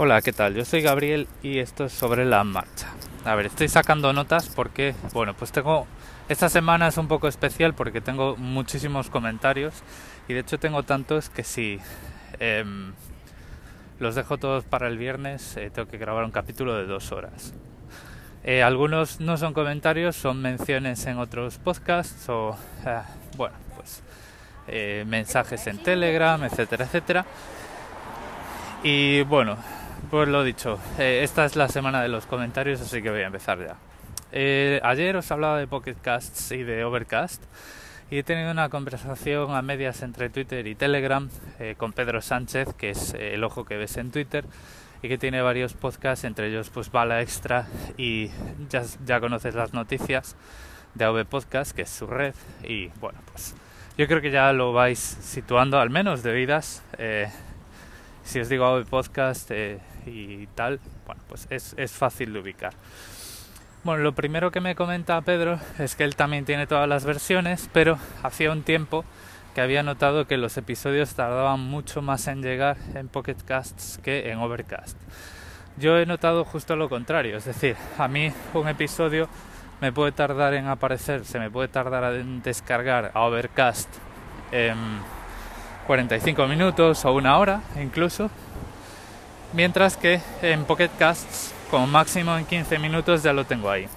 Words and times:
Hola, 0.00 0.22
¿qué 0.22 0.32
tal? 0.32 0.54
Yo 0.54 0.64
soy 0.64 0.80
Gabriel 0.80 1.26
y 1.42 1.58
esto 1.58 1.86
es 1.86 1.92
sobre 1.92 2.24
la 2.24 2.44
marcha. 2.44 2.86
A 3.24 3.34
ver, 3.34 3.46
estoy 3.46 3.66
sacando 3.66 4.12
notas 4.12 4.48
porque, 4.48 4.94
bueno, 5.12 5.34
pues 5.34 5.50
tengo... 5.50 5.88
Esta 6.28 6.48
semana 6.48 6.86
es 6.86 6.98
un 6.98 7.08
poco 7.08 7.26
especial 7.26 7.74
porque 7.74 8.00
tengo 8.00 8.36
muchísimos 8.36 9.10
comentarios 9.10 9.74
y 10.28 10.34
de 10.34 10.40
hecho 10.40 10.60
tengo 10.60 10.84
tantos 10.84 11.30
que 11.30 11.42
si 11.42 11.80
em, 12.38 12.92
los 13.98 14.14
dejo 14.14 14.38
todos 14.38 14.62
para 14.62 14.86
el 14.86 14.98
viernes 14.98 15.56
eh, 15.56 15.68
tengo 15.74 15.88
que 15.88 15.98
grabar 15.98 16.22
un 16.22 16.30
capítulo 16.30 16.76
de 16.76 16.86
dos 16.86 17.10
horas. 17.10 17.52
Eh, 18.44 18.62
algunos 18.62 19.18
no 19.18 19.36
son 19.36 19.52
comentarios, 19.52 20.14
son 20.14 20.40
menciones 20.40 21.04
en 21.06 21.18
otros 21.18 21.58
podcasts 21.58 22.28
o, 22.28 22.56
eh, 22.86 23.00
bueno, 23.36 23.56
pues 23.74 24.00
mensajes 25.06 25.66
en 25.66 25.78
Telegram, 25.78 26.40
etcétera, 26.44 26.84
etcétera. 26.84 27.26
Y 28.84 29.22
bueno, 29.22 29.56
pues 30.10 30.28
lo 30.28 30.42
dicho, 30.42 30.78
eh, 30.98 31.20
esta 31.22 31.44
es 31.44 31.56
la 31.56 31.68
semana 31.68 32.02
de 32.02 32.08
los 32.08 32.26
comentarios, 32.26 32.80
así 32.80 33.02
que 33.02 33.10
voy 33.10 33.20
a 33.20 33.26
empezar 33.26 33.58
ya. 33.58 33.76
Eh, 34.32 34.80
ayer 34.82 35.16
os 35.16 35.30
hablaba 35.30 35.58
de 35.58 35.66
Pocket 35.66 35.96
Casts 36.00 36.52
y 36.52 36.62
de 36.62 36.84
Overcast 36.84 37.42
y 38.10 38.18
he 38.18 38.22
tenido 38.22 38.50
una 38.50 38.68
conversación 38.68 39.54
a 39.54 39.62
medias 39.62 40.02
entre 40.02 40.30
Twitter 40.30 40.66
y 40.66 40.74
Telegram 40.74 41.28
eh, 41.58 41.74
con 41.76 41.92
Pedro 41.92 42.22
Sánchez, 42.22 42.74
que 42.74 42.90
es 42.90 43.14
el 43.14 43.44
ojo 43.44 43.64
que 43.64 43.76
ves 43.76 43.96
en 43.96 44.10
Twitter 44.10 44.44
y 45.02 45.08
que 45.08 45.18
tiene 45.18 45.42
varios 45.42 45.74
podcasts, 45.74 46.24
entre 46.24 46.48
ellos 46.48 46.70
pues 46.70 46.90
Bala 46.90 47.20
Extra 47.20 47.66
y 47.96 48.30
ya, 48.68 48.82
ya 49.04 49.20
conoces 49.20 49.54
las 49.54 49.74
noticias 49.74 50.36
de 50.94 51.04
AV 51.04 51.26
Podcast, 51.26 51.72
que 51.72 51.82
es 51.82 51.90
su 51.90 52.06
red 52.06 52.34
y 52.64 52.88
bueno 53.00 53.18
pues 53.30 53.54
yo 53.98 54.06
creo 54.06 54.20
que 54.20 54.30
ya 54.30 54.52
lo 54.52 54.72
vais 54.72 54.98
situando 54.98 55.78
al 55.78 55.90
menos 55.90 56.22
de 56.22 56.32
vidas 56.32 56.82
si 58.28 58.40
os 58.40 58.50
digo 58.50 58.66
AV 58.66 58.84
Podcast 58.84 59.50
eh, 59.52 59.78
y 60.04 60.46
tal, 60.48 60.80
bueno, 61.06 61.22
pues 61.28 61.46
es, 61.48 61.74
es 61.78 61.92
fácil 61.92 62.34
de 62.34 62.40
ubicar. 62.40 62.74
Bueno, 63.84 64.02
lo 64.02 64.12
primero 64.12 64.50
que 64.50 64.60
me 64.60 64.74
comenta 64.74 65.18
Pedro 65.22 65.58
es 65.78 65.96
que 65.96 66.04
él 66.04 66.14
también 66.14 66.44
tiene 66.44 66.66
todas 66.66 66.86
las 66.86 67.06
versiones, 67.06 67.70
pero 67.72 67.98
hacía 68.22 68.52
un 68.52 68.64
tiempo 68.64 69.06
que 69.54 69.62
había 69.62 69.82
notado 69.82 70.26
que 70.26 70.36
los 70.36 70.58
episodios 70.58 71.14
tardaban 71.14 71.60
mucho 71.60 72.02
más 72.02 72.26
en 72.26 72.42
llegar 72.42 72.76
en 72.94 73.08
Pocket 73.08 73.36
Casts 73.46 73.98
que 74.02 74.30
en 74.30 74.40
Overcast. 74.40 74.98
Yo 75.78 75.98
he 75.98 76.04
notado 76.04 76.44
justo 76.44 76.76
lo 76.76 76.90
contrario, 76.90 77.38
es 77.38 77.46
decir, 77.46 77.76
a 77.96 78.08
mí 78.08 78.30
un 78.52 78.68
episodio 78.68 79.26
me 79.80 79.90
puede 79.90 80.12
tardar 80.12 80.52
en 80.52 80.66
aparecer, 80.66 81.24
se 81.24 81.38
me 81.38 81.50
puede 81.50 81.68
tardar 81.68 82.12
en 82.12 82.42
descargar 82.42 83.10
a 83.14 83.22
Overcast. 83.22 83.88
45 85.88 86.46
minutos 86.48 87.02
o 87.06 87.14
una 87.14 87.38
hora 87.38 87.62
incluso, 87.80 88.30
mientras 89.54 89.96
que 89.96 90.20
en 90.42 90.66
Pocket 90.66 90.90
Casts 90.98 91.54
como 91.70 91.86
máximo 91.86 92.36
en 92.36 92.44
15 92.44 92.78
minutos 92.78 93.22
ya 93.22 93.32
lo 93.32 93.46
tengo 93.46 93.70
ahí. 93.70 93.88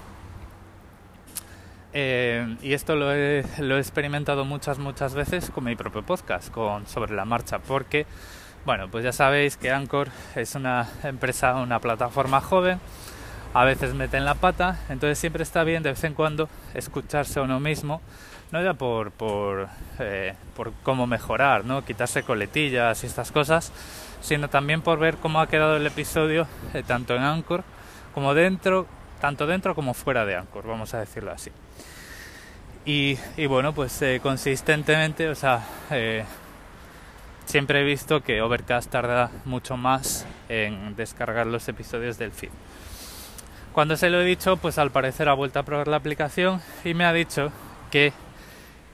Eh, 1.92 2.56
y 2.62 2.72
esto 2.72 2.96
lo 2.96 3.12
he, 3.12 3.44
lo 3.58 3.76
he, 3.76 3.78
experimentado 3.78 4.46
muchas, 4.46 4.78
muchas 4.78 5.12
veces 5.12 5.50
con 5.50 5.64
mi 5.64 5.76
propio 5.76 6.02
podcast, 6.02 6.50
con 6.50 6.86
Sobre 6.86 7.12
la 7.14 7.26
Marcha, 7.26 7.58
porque, 7.58 8.06
bueno, 8.64 8.90
pues 8.90 9.04
ya 9.04 9.12
sabéis 9.12 9.58
que 9.58 9.70
Anchor 9.70 10.08
es 10.34 10.54
una 10.54 10.88
empresa, 11.02 11.56
una 11.56 11.78
plataforma 11.78 12.40
joven, 12.40 12.80
a 13.52 13.64
veces 13.64 13.92
mete 13.92 14.16
en 14.16 14.24
la 14.24 14.36
pata, 14.36 14.78
entonces 14.88 15.18
siempre 15.18 15.42
está 15.42 15.62
bien 15.62 15.82
de 15.82 15.90
vez 15.90 16.02
en 16.04 16.14
cuando 16.14 16.48
escucharse 16.72 17.38
a 17.38 17.42
uno 17.42 17.60
mismo 17.60 18.00
no 18.52 18.62
ya 18.62 18.74
por, 18.74 19.10
por, 19.12 19.68
eh, 19.98 20.34
por 20.54 20.72
cómo 20.82 21.06
mejorar, 21.06 21.64
¿no? 21.64 21.84
quitarse 21.84 22.22
coletillas 22.22 23.02
y 23.02 23.06
estas 23.06 23.32
cosas, 23.32 23.72
sino 24.20 24.48
también 24.48 24.82
por 24.82 24.98
ver 24.98 25.16
cómo 25.16 25.40
ha 25.40 25.48
quedado 25.48 25.76
el 25.76 25.86
episodio 25.86 26.46
eh, 26.74 26.82
tanto 26.86 27.16
en 27.16 27.22
Anchor 27.22 27.64
como 28.14 28.34
dentro, 28.34 28.86
tanto 29.22 29.46
dentro 29.46 29.74
como 29.74 29.94
fuera 29.94 30.26
de 30.26 30.36
Anchor, 30.36 30.66
vamos 30.66 30.92
a 30.92 31.00
decirlo 31.00 31.32
así. 31.32 31.50
Y, 32.84 33.18
y 33.38 33.46
bueno, 33.46 33.72
pues 33.72 34.02
eh, 34.02 34.20
consistentemente, 34.22 35.28
o 35.28 35.34
sea, 35.34 35.64
siempre 37.46 37.80
he 37.80 37.84
visto 37.84 38.22
que 38.22 38.42
Overcast 38.42 38.90
tarda 38.90 39.30
mucho 39.46 39.78
más 39.78 40.26
en 40.50 40.94
descargar 40.94 41.46
los 41.46 41.66
episodios 41.68 42.18
del 42.18 42.32
feed. 42.32 42.50
Cuando 43.72 43.96
se 43.96 44.10
lo 44.10 44.20
he 44.20 44.24
dicho, 44.24 44.58
pues 44.58 44.76
al 44.76 44.90
parecer 44.90 45.30
ha 45.30 45.34
vuelto 45.34 45.58
a 45.58 45.62
probar 45.62 45.88
la 45.88 45.96
aplicación 45.96 46.60
y 46.84 46.92
me 46.92 47.06
ha 47.06 47.12
dicho 47.14 47.50
que 47.90 48.12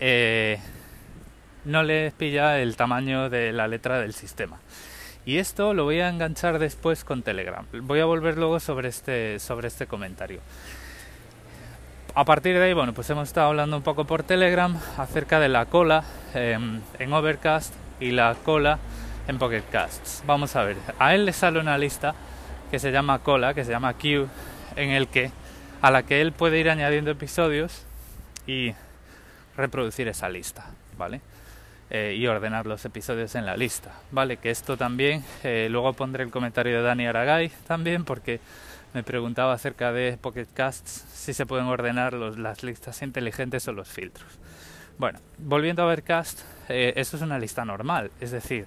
eh, 0.00 0.58
no 1.64 1.82
le 1.82 2.12
pilla 2.12 2.58
el 2.60 2.76
tamaño 2.76 3.28
de 3.28 3.52
la 3.52 3.68
letra 3.68 3.98
del 3.98 4.14
sistema. 4.14 4.58
Y 5.26 5.38
esto 5.38 5.74
lo 5.74 5.84
voy 5.84 6.00
a 6.00 6.08
enganchar 6.08 6.58
después 6.58 7.04
con 7.04 7.22
Telegram. 7.22 7.66
Voy 7.82 8.00
a 8.00 8.06
volver 8.06 8.38
luego 8.38 8.60
sobre 8.60 8.88
este, 8.88 9.38
sobre 9.38 9.68
este 9.68 9.86
comentario. 9.86 10.40
A 12.14 12.24
partir 12.24 12.56
de 12.56 12.64
ahí, 12.64 12.72
bueno, 12.72 12.94
pues 12.94 13.10
hemos 13.10 13.28
estado 13.28 13.48
hablando 13.48 13.76
un 13.76 13.82
poco 13.82 14.06
por 14.06 14.22
Telegram 14.22 14.74
acerca 14.96 15.38
de 15.38 15.48
la 15.48 15.66
cola 15.66 16.04
em, 16.34 16.80
en 16.98 17.12
Overcast 17.12 17.74
y 18.00 18.12
la 18.12 18.34
cola 18.42 18.78
en 19.28 19.38
Pocket 19.38 19.62
Casts. 19.70 20.22
Vamos 20.26 20.56
a 20.56 20.64
ver, 20.64 20.76
a 20.98 21.14
él 21.14 21.26
le 21.26 21.32
sale 21.32 21.60
una 21.60 21.76
lista 21.76 22.14
que 22.70 22.78
se 22.78 22.90
llama 22.90 23.18
cola, 23.18 23.54
que 23.54 23.64
se 23.64 23.70
llama 23.70 23.94
queue, 23.98 24.26
en 24.76 24.90
el 24.90 25.08
que 25.08 25.30
a 25.82 25.90
la 25.90 26.02
que 26.02 26.20
él 26.20 26.32
puede 26.32 26.58
ir 26.58 26.70
añadiendo 26.70 27.10
episodios 27.10 27.84
y 28.46 28.74
reproducir 29.58 30.08
esa 30.08 30.28
lista, 30.28 30.66
¿vale? 30.96 31.20
Eh, 31.90 32.14
y 32.18 32.26
ordenar 32.26 32.66
los 32.66 32.84
episodios 32.84 33.34
en 33.34 33.46
la 33.46 33.56
lista, 33.56 33.92
¿vale? 34.10 34.36
Que 34.36 34.50
esto 34.50 34.76
también, 34.76 35.24
eh, 35.42 35.68
luego 35.70 35.92
pondré 35.94 36.22
el 36.22 36.30
comentario 36.30 36.76
de 36.76 36.82
Dani 36.82 37.06
Aragay 37.06 37.50
también, 37.66 38.04
porque 38.04 38.40
me 38.94 39.02
preguntaba 39.02 39.52
acerca 39.52 39.92
de 39.92 40.18
Pocket 40.20 40.46
Casts, 40.52 41.06
si 41.12 41.32
se 41.32 41.46
pueden 41.46 41.66
ordenar 41.66 42.12
los, 42.12 42.38
las 42.38 42.62
listas 42.62 43.02
inteligentes 43.02 43.66
o 43.68 43.72
los 43.72 43.88
filtros. 43.88 44.28
Bueno, 44.98 45.18
volviendo 45.38 45.82
a 45.82 45.86
ver 45.86 46.02
Cast, 46.02 46.40
eh, 46.68 46.92
eso 46.96 47.16
es 47.16 47.22
una 47.22 47.38
lista 47.38 47.64
normal, 47.64 48.10
es 48.20 48.32
decir, 48.32 48.66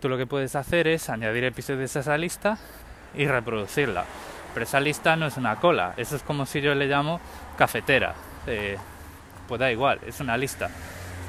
tú 0.00 0.08
lo 0.08 0.16
que 0.16 0.26
puedes 0.26 0.56
hacer 0.56 0.86
es 0.88 1.10
añadir 1.10 1.44
episodios 1.44 1.94
a 1.96 2.00
esa 2.00 2.16
lista 2.16 2.58
y 3.14 3.26
reproducirla. 3.26 4.04
Pero 4.54 4.64
esa 4.64 4.80
lista 4.80 5.16
no 5.16 5.26
es 5.26 5.36
una 5.36 5.56
cola, 5.56 5.94
eso 5.96 6.16
es 6.16 6.22
como 6.22 6.46
si 6.46 6.60
yo 6.60 6.74
le 6.74 6.86
llamo 6.86 7.20
cafetera 7.56 8.14
pues 9.48 9.58
da 9.58 9.70
igual, 9.70 10.00
es 10.06 10.20
una 10.20 10.36
lista. 10.36 10.70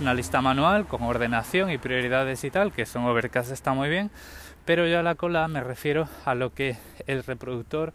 Una 0.02 0.14
lista 0.14 0.42
manual 0.42 0.88
con 0.88 1.04
ordenación 1.04 1.70
y 1.70 1.78
prioridades 1.78 2.44
y 2.44 2.52
tal, 2.52 2.72
que 2.72 2.86
son 2.86 3.06
Overcast 3.06 3.52
está 3.52 3.74
muy 3.74 3.90
bien, 3.90 4.10
pero 4.66 4.88
yo 4.88 5.00
a 5.00 5.04
la 5.04 5.16
cola 5.16 5.48
me 5.48 5.62
refiero 5.62 6.08
a 6.26 6.36
lo 6.36 6.54
que 6.54 6.78
el 7.06 7.24
reproductor 7.24 7.94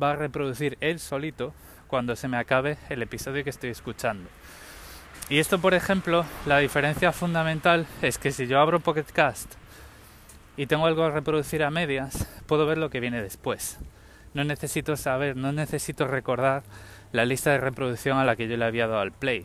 va 0.00 0.12
a 0.12 0.16
reproducir 0.16 0.76
él 0.80 0.98
solito 0.98 1.54
cuando 1.86 2.16
se 2.16 2.28
me 2.28 2.36
acabe 2.36 2.76
el 2.88 3.02
episodio 3.02 3.42
que 3.44 3.50
estoy 3.50 3.70
escuchando. 3.70 4.28
Y 5.30 5.40
esto, 5.40 5.58
por 5.58 5.74
ejemplo, 5.74 6.24
la 6.46 6.58
diferencia 6.58 7.12
fundamental 7.12 7.86
es 8.02 8.18
que 8.18 8.32
si 8.32 8.46
yo 8.46 8.60
abro 8.60 8.80
Pocket 8.80 9.04
Cast 9.12 9.54
y 10.56 10.66
tengo 10.66 10.86
algo 10.86 11.04
a 11.04 11.10
reproducir 11.10 11.62
a 11.62 11.70
medias, 11.70 12.28
puedo 12.46 12.66
ver 12.66 12.78
lo 12.78 12.90
que 12.90 13.00
viene 13.00 13.22
después. 13.22 13.78
No 14.34 14.44
necesito 14.44 14.96
saber, 14.96 15.36
no 15.36 15.52
necesito 15.52 16.06
recordar 16.06 16.62
la 17.12 17.24
lista 17.24 17.50
de 17.50 17.58
reproducción 17.58 18.18
a 18.18 18.24
la 18.24 18.36
que 18.36 18.48
yo 18.48 18.56
le 18.56 18.64
había 18.64 18.86
dado 18.86 19.00
al 19.00 19.12
play. 19.12 19.44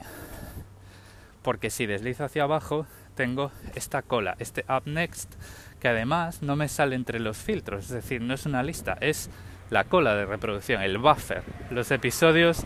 Porque 1.42 1.70
si 1.70 1.86
deslizo 1.86 2.24
hacia 2.24 2.44
abajo, 2.44 2.86
tengo 3.16 3.52
esta 3.76 4.02
cola, 4.02 4.36
este 4.40 4.66
up 4.70 4.84
next, 4.86 5.34
que 5.80 5.90
además 5.90 6.42
no 6.42 6.56
me 6.56 6.68
sale 6.68 6.96
entre 6.96 7.20
los 7.20 7.38
filtros, 7.38 7.86
es 7.86 7.92
decir, 7.92 8.22
no 8.22 8.34
es 8.34 8.46
una 8.46 8.64
lista, 8.64 8.98
es 9.02 9.30
la 9.70 9.84
cola 9.84 10.16
de 10.16 10.26
reproducción, 10.26 10.82
el 10.82 10.98
buffer, 10.98 11.44
los 11.70 11.92
episodios 11.92 12.64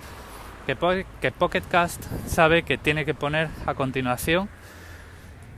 que, 0.65 1.05
que 1.21 1.31
Pocket 1.31 1.63
Cast 1.69 2.03
sabe 2.27 2.63
que 2.63 2.77
tiene 2.77 3.05
que 3.05 3.13
poner 3.13 3.49
a 3.65 3.73
continuación 3.73 4.49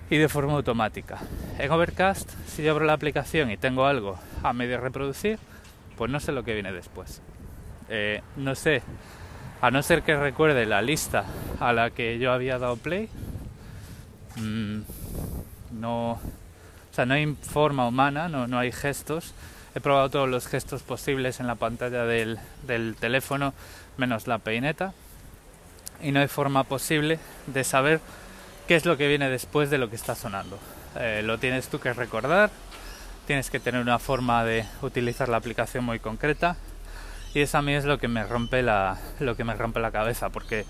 y 0.09 0.17
de 0.17 0.29
forma 0.29 0.53
automática. 0.53 1.17
En 1.57 1.71
Overcast, 1.71 2.31
si 2.47 2.63
yo 2.63 2.71
abro 2.71 2.85
la 2.85 2.93
aplicación 2.93 3.51
y 3.51 3.57
tengo 3.57 3.85
algo 3.85 4.17
a 4.43 4.53
medio 4.53 4.79
reproducir, 4.79 5.39
pues 5.97 6.09
no 6.09 6.19
sé 6.19 6.31
lo 6.31 6.43
que 6.43 6.53
viene 6.53 6.71
después. 6.71 7.21
Eh, 7.89 8.21
no 8.37 8.55
sé 8.55 8.81
a 9.61 9.71
no 9.71 9.83
ser 9.83 10.03
que 10.03 10.15
recuerde 10.15 10.65
la 10.65 10.81
lista 10.81 11.25
a 11.59 11.73
la 11.73 11.89
que 11.91 12.17
yo 12.19 12.31
había 12.31 12.57
dado 12.57 12.77
play, 12.77 13.09
mm, 14.37 14.79
no, 15.79 16.11
o 16.11 16.19
sea, 16.93 17.05
no 17.05 17.13
hay 17.13 17.35
forma 17.41 17.87
humana, 17.87 18.29
no, 18.29 18.47
no 18.47 18.57
hay 18.59 18.71
gestos. 18.71 19.33
He 19.75 19.81
probado 19.81 20.09
todos 20.09 20.29
los 20.29 20.47
gestos 20.47 20.81
posibles 20.81 21.39
en 21.39 21.47
la 21.47 21.55
pantalla 21.55 22.05
del, 22.05 22.39
del 22.65 22.95
teléfono, 22.99 23.53
menos 23.97 24.27
la 24.27 24.39
peineta, 24.39 24.93
y 26.01 26.11
no 26.11 26.21
hay 26.21 26.27
forma 26.27 26.63
posible 26.63 27.19
de 27.47 27.63
saber 27.63 27.99
qué 28.67 28.75
es 28.75 28.85
lo 28.85 28.97
que 28.97 29.07
viene 29.07 29.29
después 29.29 29.69
de 29.69 29.77
lo 29.77 29.89
que 29.89 29.95
está 29.95 30.15
sonando. 30.15 30.57
Eh, 30.97 31.21
lo 31.23 31.37
tienes 31.37 31.67
tú 31.67 31.79
que 31.79 31.93
recordar, 31.93 32.49
tienes 33.27 33.49
que 33.49 33.59
tener 33.59 33.81
una 33.81 33.99
forma 33.99 34.43
de 34.43 34.65
utilizar 34.81 35.29
la 35.29 35.37
aplicación 35.37 35.83
muy 35.83 35.99
concreta 35.99 36.55
y 37.33 37.41
eso 37.41 37.57
a 37.57 37.61
mí 37.61 37.73
es 37.73 37.85
lo 37.85 37.97
que 37.97 38.07
me 38.07 38.23
rompe 38.23 38.61
la, 38.61 38.97
lo 39.19 39.35
que 39.35 39.43
me 39.43 39.53
rompe 39.55 39.79
la 39.79 39.91
cabeza, 39.91 40.29
porque 40.29 40.65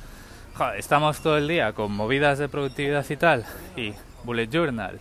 estamos 0.77 1.21
todo 1.21 1.37
el 1.37 1.47
día 1.47 1.73
con 1.73 1.91
movidas 1.91 2.37
de 2.39 2.49
productividad 2.49 3.05
y 3.09 3.15
tal, 3.15 3.45
y 3.75 3.93
bullet 4.23 4.49
journal, 4.49 4.99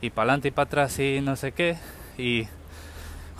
y 0.00 0.10
para 0.10 0.24
adelante 0.24 0.48
y 0.48 0.50
para 0.50 0.66
atrás 0.66 0.98
y 0.98 1.20
no 1.20 1.36
sé 1.36 1.52
qué, 1.52 1.76
y 2.18 2.48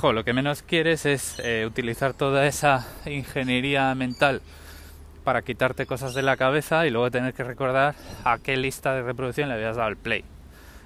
lo 0.02 0.24
que 0.24 0.32
menos 0.32 0.62
quieres 0.62 1.04
es 1.04 1.38
eh, 1.40 1.66
utilizar 1.66 2.14
toda 2.14 2.46
esa 2.46 2.86
ingeniería 3.04 3.94
mental 3.94 4.40
para 5.24 5.42
quitarte 5.42 5.84
cosas 5.84 6.14
de 6.14 6.22
la 6.22 6.38
cabeza 6.38 6.86
y 6.86 6.90
luego 6.90 7.10
tener 7.10 7.34
que 7.34 7.44
recordar 7.44 7.94
a 8.24 8.38
qué 8.38 8.56
lista 8.56 8.94
de 8.94 9.02
reproducción 9.02 9.50
le 9.50 9.56
habías 9.56 9.76
dado 9.76 9.90
el 9.90 9.98
play. 9.98 10.24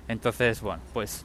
Entonces, 0.09 0.61
bueno, 0.61 0.83
pues 0.93 1.25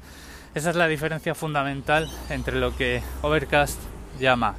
esa 0.54 0.70
es 0.70 0.76
la 0.76 0.88
diferencia 0.88 1.34
fundamental 1.34 2.08
entre 2.30 2.60
lo 2.60 2.78
que 2.78 3.02
Overcast 3.24 3.80
llama 4.20 4.56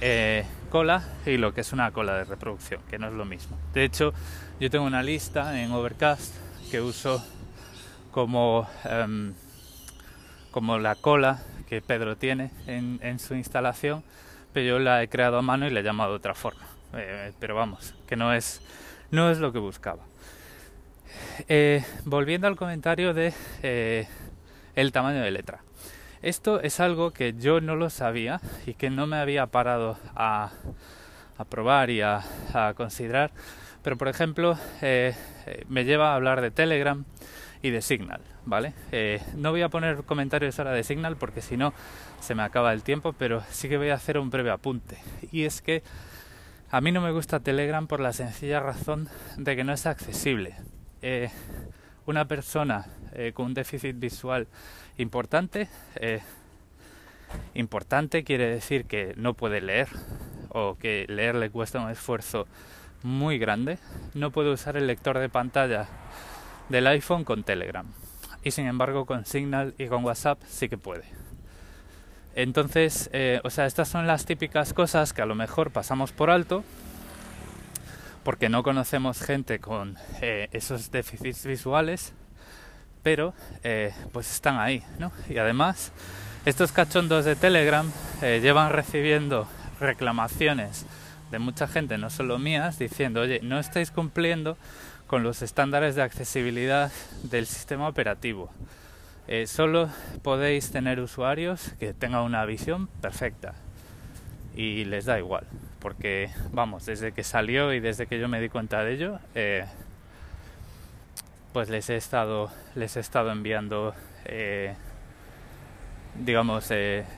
eh, 0.00 0.44
cola 0.70 1.02
y 1.24 1.36
lo 1.36 1.54
que 1.54 1.62
es 1.62 1.72
una 1.72 1.90
cola 1.90 2.14
de 2.14 2.24
reproducción, 2.24 2.80
que 2.88 2.98
no 2.98 3.08
es 3.08 3.14
lo 3.14 3.24
mismo. 3.24 3.56
De 3.72 3.84
hecho, 3.84 4.12
yo 4.60 4.70
tengo 4.70 4.84
una 4.84 5.02
lista 5.02 5.60
en 5.60 5.72
Overcast 5.72 6.34
que 6.70 6.80
uso 6.80 7.24
como, 8.10 8.68
em, 8.84 9.34
como 10.50 10.78
la 10.78 10.94
cola 10.94 11.42
que 11.68 11.80
Pedro 11.82 12.16
tiene 12.16 12.50
en, 12.66 13.18
su 13.18 13.34
instalación, 13.34 14.02
pero 14.52 14.66
yo 14.66 14.78
la 14.78 15.02
he 15.02 15.08
creado 15.08 15.38
a 15.38 15.42
mano 15.42 15.66
y 15.66 15.70
la 15.70 15.80
he 15.80 15.82
llamado 15.82 16.12
de 16.12 16.16
otra 16.16 16.34
forma. 16.34 16.66
Eh, 16.94 17.32
pero 17.38 17.54
vamos, 17.54 17.94
que 18.06 18.16
no 18.16 18.32
es, 18.32 18.62
no 19.10 19.30
es 19.30 19.38
lo 19.38 19.52
que 19.52 19.58
buscaba. 19.58 20.02
Eh, 21.48 21.84
volviendo 22.04 22.46
al 22.46 22.56
comentario 22.56 23.14
de 23.14 24.06
el 24.74 24.92
tamaño 24.92 25.22
de 25.22 25.30
letra. 25.30 25.65
Esto 26.22 26.60
es 26.60 26.80
algo 26.80 27.12
que 27.12 27.34
yo 27.34 27.60
no 27.60 27.76
lo 27.76 27.90
sabía 27.90 28.40
y 28.66 28.74
que 28.74 28.90
no 28.90 29.06
me 29.06 29.16
había 29.16 29.46
parado 29.46 29.98
a, 30.14 30.50
probar 31.48 31.90
y 31.90 32.00
a, 32.02 32.22
considerar. 32.76 33.30
Pero 33.82 33.96
por 33.96 34.08
ejemplo, 34.08 34.58
me 35.68 35.84
lleva 35.84 36.12
a 36.12 36.14
hablar 36.16 36.40
de 36.40 36.50
Telegram 36.50 37.04
y 37.62 37.70
de 37.70 37.82
Signal, 37.82 38.20
¿vale? 38.44 38.74
Eh, 38.92 39.20
no 39.34 39.50
voy 39.50 39.62
a 39.62 39.68
poner 39.68 40.04
comentarios 40.04 40.58
ahora 40.58 40.72
de 40.72 40.84
Signal 40.84 41.16
porque 41.16 41.42
si 41.42 41.56
no 41.56 41.72
se 42.20 42.34
me 42.34 42.42
acaba 42.42 42.72
el 42.72 42.82
tiempo, 42.82 43.12
pero 43.12 43.42
sí 43.50 43.68
que 43.68 43.76
voy 43.76 43.90
a 43.90 43.94
hacer 43.94 44.18
un 44.18 44.30
breve 44.30 44.50
apunte. 44.50 44.98
Y 45.32 45.44
es 45.44 45.62
que 45.62 45.82
a 46.70 46.80
mí 46.80 46.92
no 46.92 47.00
me 47.00 47.12
gusta 47.12 47.40
Telegram 47.40 47.86
por 47.86 48.00
la 48.00 48.12
sencilla 48.12 48.60
razón 48.60 49.08
de 49.36 49.56
que 49.56 49.64
no 49.64 49.72
es 49.72 49.86
accesible. 49.86 50.56
Eh, 51.02 51.30
una 52.06 52.26
persona 52.26 52.86
eh, 53.16 53.32
con 53.34 53.46
un 53.46 53.54
déficit 53.54 53.98
visual 53.98 54.46
importante, 54.98 55.68
importante 57.54 58.24
quiere 58.24 58.46
decir 58.46 58.84
que 58.84 59.14
no 59.16 59.34
puede 59.34 59.60
leer 59.60 59.88
o 60.50 60.76
que 60.78 61.06
leer 61.08 61.34
le 61.34 61.50
cuesta 61.50 61.80
un 61.80 61.90
esfuerzo 61.90 62.46
muy 63.02 63.38
grande, 63.38 63.78
no 64.14 64.30
puede 64.30 64.50
usar 64.50 64.76
el 64.76 64.86
lector 64.86 65.18
de 65.18 65.28
pantalla 65.28 65.88
del 66.68 66.86
iPhone 66.86 67.24
con 67.24 67.44
Telegram. 67.44 67.86
Y 68.42 68.50
sin 68.52 68.66
embargo 68.66 69.06
con 69.06 69.24
Signal 69.26 69.74
y 69.78 69.86
con 69.86 70.04
WhatsApp 70.04 70.40
sí 70.46 70.68
que 70.68 70.78
puede. 70.78 71.04
Entonces, 72.34 73.08
eh, 73.12 73.40
o 73.44 73.50
sea, 73.50 73.66
estas 73.66 73.88
son 73.88 74.06
las 74.06 74.26
típicas 74.26 74.72
cosas 74.74 75.12
que 75.12 75.22
a 75.22 75.26
lo 75.26 75.34
mejor 75.34 75.70
pasamos 75.70 76.12
por 76.12 76.30
alto 76.30 76.64
porque 78.24 78.48
no 78.48 78.62
conocemos 78.62 79.20
gente 79.20 79.58
con 79.60 79.96
eh, 80.20 80.48
esos 80.52 80.90
déficits 80.90 81.46
visuales, 81.46 82.12
pero 83.06 83.34
eh, 83.62 83.94
pues 84.10 84.28
están 84.32 84.58
ahí, 84.58 84.82
¿no? 84.98 85.12
Y 85.28 85.38
además, 85.38 85.92
estos 86.44 86.72
cachondos 86.72 87.24
de 87.24 87.36
Telegram 87.36 87.88
llevan 88.20 88.72
recibiendo 88.72 89.46
reclamaciones 89.78 90.86
de 91.30 91.38
mucha 91.38 91.68
gente, 91.68 91.98
no 91.98 92.10
solo 92.10 92.40
mías, 92.40 92.80
diciendo, 92.80 93.20
oye, 93.20 93.38
no 93.44 93.60
estáis 93.60 93.92
cumpliendo 93.92 94.58
con 95.06 95.22
los 95.22 95.40
estándares 95.42 95.94
de 95.94 96.02
accesibilidad 96.02 96.90
del 97.22 97.46
sistema 97.46 97.86
operativo. 97.86 98.50
Eh, 99.28 99.46
solo 99.46 99.88
podéis 100.24 100.72
tener 100.72 100.98
usuarios 100.98 101.74
que 101.78 101.94
tengan 101.94 102.22
una 102.22 102.44
visión 102.44 102.88
perfecta 103.00 103.54
y 104.56 104.84
les 104.84 105.04
da 105.04 105.16
igual, 105.20 105.46
porque 105.78 106.30
vamos, 106.50 106.86
desde 106.86 107.12
que 107.12 107.22
salió 107.22 107.72
y 107.72 107.78
desde 107.78 108.08
que 108.08 108.18
yo 108.18 108.26
me 108.26 108.40
di 108.40 108.48
cuenta 108.48 108.82
de 108.82 108.94
ello, 108.94 109.20
eh, 109.36 109.64
pues 111.56 111.70
les 111.70 111.88
he 111.88 111.96
estado, 111.96 112.50
les 112.74 112.98
he 112.98 113.00
estado 113.00 113.32
enviando, 113.32 113.94
eh, 114.26 114.74
digamos, 116.14 116.70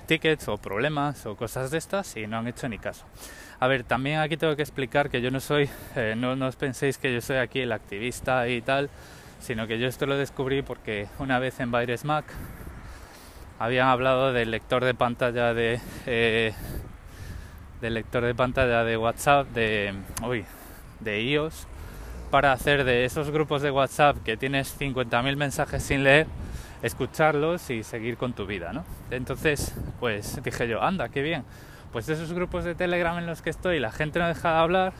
tickets 0.06 0.46
o 0.46 0.58
problemas 0.58 1.26
o 1.26 1.34
cosas 1.34 1.72
de 1.72 1.78
estas 1.78 2.16
y 2.16 2.28
no 2.28 2.38
han 2.38 2.46
hecho 2.46 2.68
ni 2.68 2.78
caso. 2.78 3.04
A 3.58 3.66
ver, 3.66 3.82
también 3.82 4.20
aquí 4.20 4.36
tengo 4.36 4.54
que 4.54 4.62
explicar 4.62 5.10
que 5.10 5.20
yo 5.20 5.32
no 5.32 5.40
soy, 5.40 5.68
eh, 5.96 6.14
no, 6.16 6.34
os 6.46 6.54
penséis 6.54 6.98
que 6.98 7.12
yo 7.12 7.20
soy 7.20 7.38
aquí 7.38 7.58
el 7.58 7.72
activista 7.72 8.46
y 8.46 8.62
tal, 8.62 8.90
sino 9.40 9.66
que 9.66 9.80
yo 9.80 9.88
esto 9.88 10.06
lo 10.06 10.16
descubrí 10.16 10.62
porque 10.62 11.08
una 11.18 11.40
vez 11.40 11.58
en 11.58 11.72
Baires 11.72 12.04
Mac 12.04 12.26
habían 13.58 13.88
hablado 13.88 14.32
del 14.32 14.52
lector 14.52 14.84
de 14.84 14.94
pantalla 14.94 15.52
de 15.52 15.80
eh, 16.06 16.54
del 17.80 17.94
lector 17.94 18.22
de 18.24 18.36
pantalla 18.36 18.84
de 18.84 18.96
WhatsApp 18.96 19.48
de 19.48 19.94
uy, 20.22 20.44
de 21.00 21.22
iOS 21.22 21.66
para 22.30 22.52
hacer 22.52 22.84
de 22.84 23.04
esos 23.04 23.30
grupos 23.30 23.62
de 23.62 23.70
WhatsApp 23.70 24.16
que 24.24 24.36
tienes 24.36 24.78
50.000 24.78 25.36
mensajes 25.36 25.82
sin 25.82 26.04
leer 26.04 26.26
escucharlos 26.82 27.70
y 27.70 27.82
seguir 27.82 28.16
con 28.16 28.32
tu 28.32 28.46
vida, 28.46 28.72
¿no? 28.72 28.84
Entonces, 29.10 29.74
pues 29.98 30.40
dije 30.42 30.68
yo, 30.68 30.82
anda, 30.82 31.08
qué 31.08 31.22
bien 31.22 31.44
pues 31.92 32.06
de 32.06 32.14
esos 32.14 32.32
grupos 32.32 32.64
de 32.64 32.74
Telegram 32.74 33.18
en 33.18 33.26
los 33.26 33.42
que 33.42 33.50
estoy 33.50 33.80
la 33.80 33.90
gente 33.90 34.18
no 34.18 34.28
deja 34.28 34.52
de 34.52 34.58
hablar, 34.58 34.92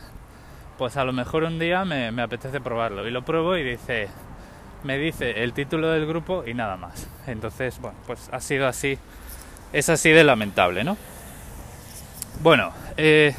pues 0.79 0.97
a 0.97 1.05
lo 1.05 1.13
mejor 1.13 1.45
un 1.45 1.59
día 1.59 1.85
me, 1.85 2.09
apetece 2.23 2.61
probarlo. 2.61 3.07
Y 3.07 3.11
lo 3.11 3.23
pruebo 3.23 3.57
y 3.57 3.63
dice, 3.63 4.09
me 4.85 4.97
dice 4.97 5.43
el 5.43 5.53
título 5.53 5.91
del 5.91 6.07
grupo 6.07 6.45
y 6.47 6.55
nada 6.55 6.77
más. 6.77 7.09
Entonces, 7.27 7.79
bueno, 7.81 7.99
pues 8.07 8.29
ha 8.33 8.41
sido 8.41 8.67
así, 8.67 8.99
es 9.73 9.89
así 9.89 10.11
de 10.11 10.25
lamentable, 10.25 10.85
¿no? 10.85 10.97
Bueno, 12.43 12.73
eh, 12.97 13.35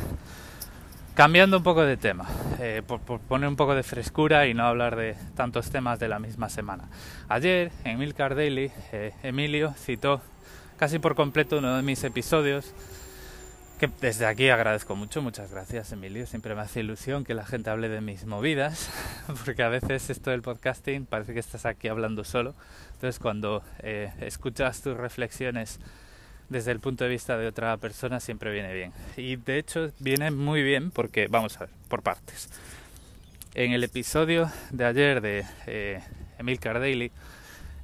cambiando 1.20 1.58
un 1.58 1.64
poco 1.64 1.84
de 1.84 1.98
tema, 1.98 2.30
eh, 2.62 2.82
por, 2.88 3.02
poner 3.02 3.50
un 3.50 3.58
poco 3.58 3.76
de 3.76 3.84
frescura 3.84 4.48
y 4.48 4.54
no 4.54 4.64
hablar 4.64 4.96
de 4.96 5.18
tantos 5.36 5.70
temas 5.70 6.00
de 6.00 6.08
la 6.08 6.18
misma 6.18 6.48
semana. 6.48 6.88
Ayer, 7.28 7.74
en 7.84 8.00
Milcar 8.00 8.36
Daily, 8.36 8.72
eh, 8.94 9.12
Emilio 9.22 9.74
citó 9.78 10.22
casi 10.78 10.98
por 10.98 11.16
completo 11.16 11.58
uno 11.58 11.76
de 11.76 11.82
mis 11.82 12.02
episodios 12.06 12.74
que 13.82 13.90
desde 14.00 14.28
aquí 14.28 14.48
agradezco 14.48 14.96
mucho, 14.96 15.22
muchas 15.22 15.52
gracias 15.52 15.92
Emilio, 15.92 16.26
siempre 16.26 16.56
me 16.56 16.62
hace 16.62 16.80
ilusión 16.80 17.26
que 17.26 17.34
la 17.34 17.46
gente 17.46 17.70
hable 17.70 17.90
de 17.90 18.00
mis 18.00 18.24
movidas, 18.24 18.90
porque 19.44 19.64
a 19.64 19.68
veces 19.68 20.10
esto 20.10 20.32
del 20.32 20.42
podcasting 20.42 21.06
parece 21.06 21.34
que 21.34 21.42
estás 21.42 21.66
aquí 21.66 21.90
hablando 21.90 22.24
solo, 22.24 22.56
entonces 22.94 23.20
cuando 23.20 23.62
eh, 23.80 24.14
escuchas 24.22 24.82
tus 24.82 24.96
reflexiones 24.96 25.82
desde 26.50 26.72
el 26.72 26.80
punto 26.80 27.04
de 27.04 27.10
vista 27.10 27.38
de 27.38 27.48
otra 27.48 27.76
persona 27.78 28.20
siempre 28.20 28.52
viene 28.52 28.74
bien, 28.74 28.92
y 29.18 29.36
de 29.36 29.58
hecho 29.58 29.92
viene 30.00 30.32
muy 30.32 30.64
bien 30.64 30.92
porque, 30.92 31.28
vamos 31.28 31.58
a 31.58 31.62
ver, 31.62 31.70
por 31.88 32.02
partes. 32.04 32.50
En 33.56 33.72
el 33.72 33.84
episodio 33.84 34.52
de 34.72 34.86
ayer 34.86 35.22
de 35.22 35.46
eh, 35.68 36.02
Emil 36.38 36.60
Cardaily, 36.60 37.12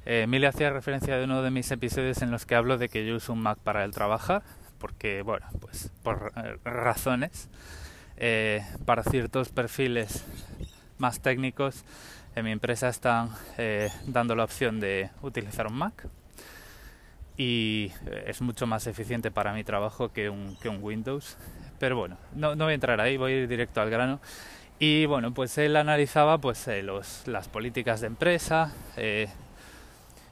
eh, 0.04 0.22
Emilio 0.22 0.48
hacía 0.48 0.70
referencia 0.70 1.16
de 1.16 1.24
uno 1.24 1.42
de 1.42 1.50
mis 1.50 1.70
episodios 1.70 2.22
en 2.22 2.30
los 2.30 2.46
que 2.46 2.54
hablo 2.54 2.78
de 2.78 2.88
que 2.88 3.04
yo 3.04 3.16
uso 3.16 3.32
un 3.32 3.40
Mac 3.40 3.58
para 3.58 3.84
el 3.84 3.90
trabajar 3.92 4.42
porque, 4.78 5.22
bueno, 5.22 5.46
pues 5.60 5.90
por 6.02 6.32
eh, 6.36 6.56
razones, 6.64 7.48
eh, 8.16 8.64
para 8.84 9.02
ciertos 9.02 9.48
perfiles 9.50 10.24
más 10.98 11.20
técnicos, 11.20 11.84
en 12.34 12.44
mi 12.44 12.52
empresa 12.52 12.88
están 12.88 13.30
eh, 13.58 13.90
dando 14.06 14.34
la 14.34 14.44
opción 14.44 14.80
de 14.80 15.10
utilizar 15.22 15.66
un 15.66 15.74
Mac 15.74 16.08
y 17.36 17.92
es 18.26 18.40
mucho 18.40 18.66
más 18.66 18.86
eficiente 18.86 19.30
para 19.30 19.52
mi 19.52 19.64
trabajo 19.64 20.12
que 20.12 20.30
un, 20.30 20.56
que 20.56 20.68
un 20.68 20.82
Windows. 20.82 21.36
Pero 21.78 21.96
bueno, 21.96 22.16
no, 22.34 22.54
no 22.56 22.64
voy 22.64 22.72
a 22.72 22.74
entrar 22.74 23.00
ahí, 23.00 23.16
voy 23.16 23.32
a 23.32 23.36
ir 23.36 23.48
directo 23.48 23.80
al 23.80 23.90
grano. 23.90 24.20
Y 24.78 25.06
bueno, 25.06 25.32
pues 25.32 25.56
él 25.58 25.76
analizaba 25.76 26.38
pues 26.38 26.68
los, 26.82 27.26
las 27.26 27.48
políticas 27.48 28.00
de 28.00 28.08
empresa, 28.08 28.74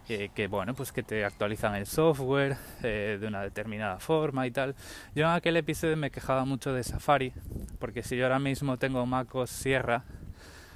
que 0.06 0.48
bueno 0.48 0.74
pues 0.74 0.92
que 0.92 1.02
te 1.02 1.24
actualizan 1.24 1.74
el 1.76 1.86
software 1.86 2.56
eh, 2.82 3.16
de 3.18 3.26
una 3.26 3.42
determinada 3.42 3.98
forma 3.98 4.46
y 4.46 4.50
tal 4.50 4.74
yo 5.14 5.24
en 5.24 5.30
aquel 5.30 5.56
episodio 5.56 5.96
me 5.96 6.10
quejaba 6.10 6.44
mucho 6.44 6.74
de 6.74 6.84
Safari 6.84 7.32
porque 7.78 8.02
si 8.02 8.16
yo 8.16 8.24
ahora 8.24 8.38
mismo 8.38 8.76
tengo 8.76 9.06
MacOS 9.06 9.48
Sierra 9.48 10.04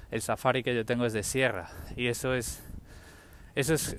el 0.09 0.21
Safari 0.23 0.63
que 0.63 0.73
yo 0.73 0.83
tengo 0.83 1.05
es 1.05 1.13
de 1.13 1.21
Sierra 1.21 1.69
y 1.95 2.07
eso 2.07 2.33
es 2.33 2.63
eso 3.55 3.73
es 3.73 3.95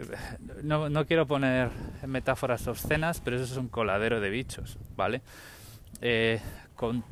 no, 0.62 0.88
no 0.88 1.06
quiero 1.06 1.26
poner 1.26 1.70
metáforas 2.06 2.66
obscenas 2.66 3.20
pero 3.20 3.36
eso 3.36 3.44
es 3.44 3.56
un 3.56 3.68
coladero 3.68 4.20
de 4.20 4.30
bichos 4.30 4.78
vale 4.96 5.22
eh, 6.00 6.40
con 6.76 7.04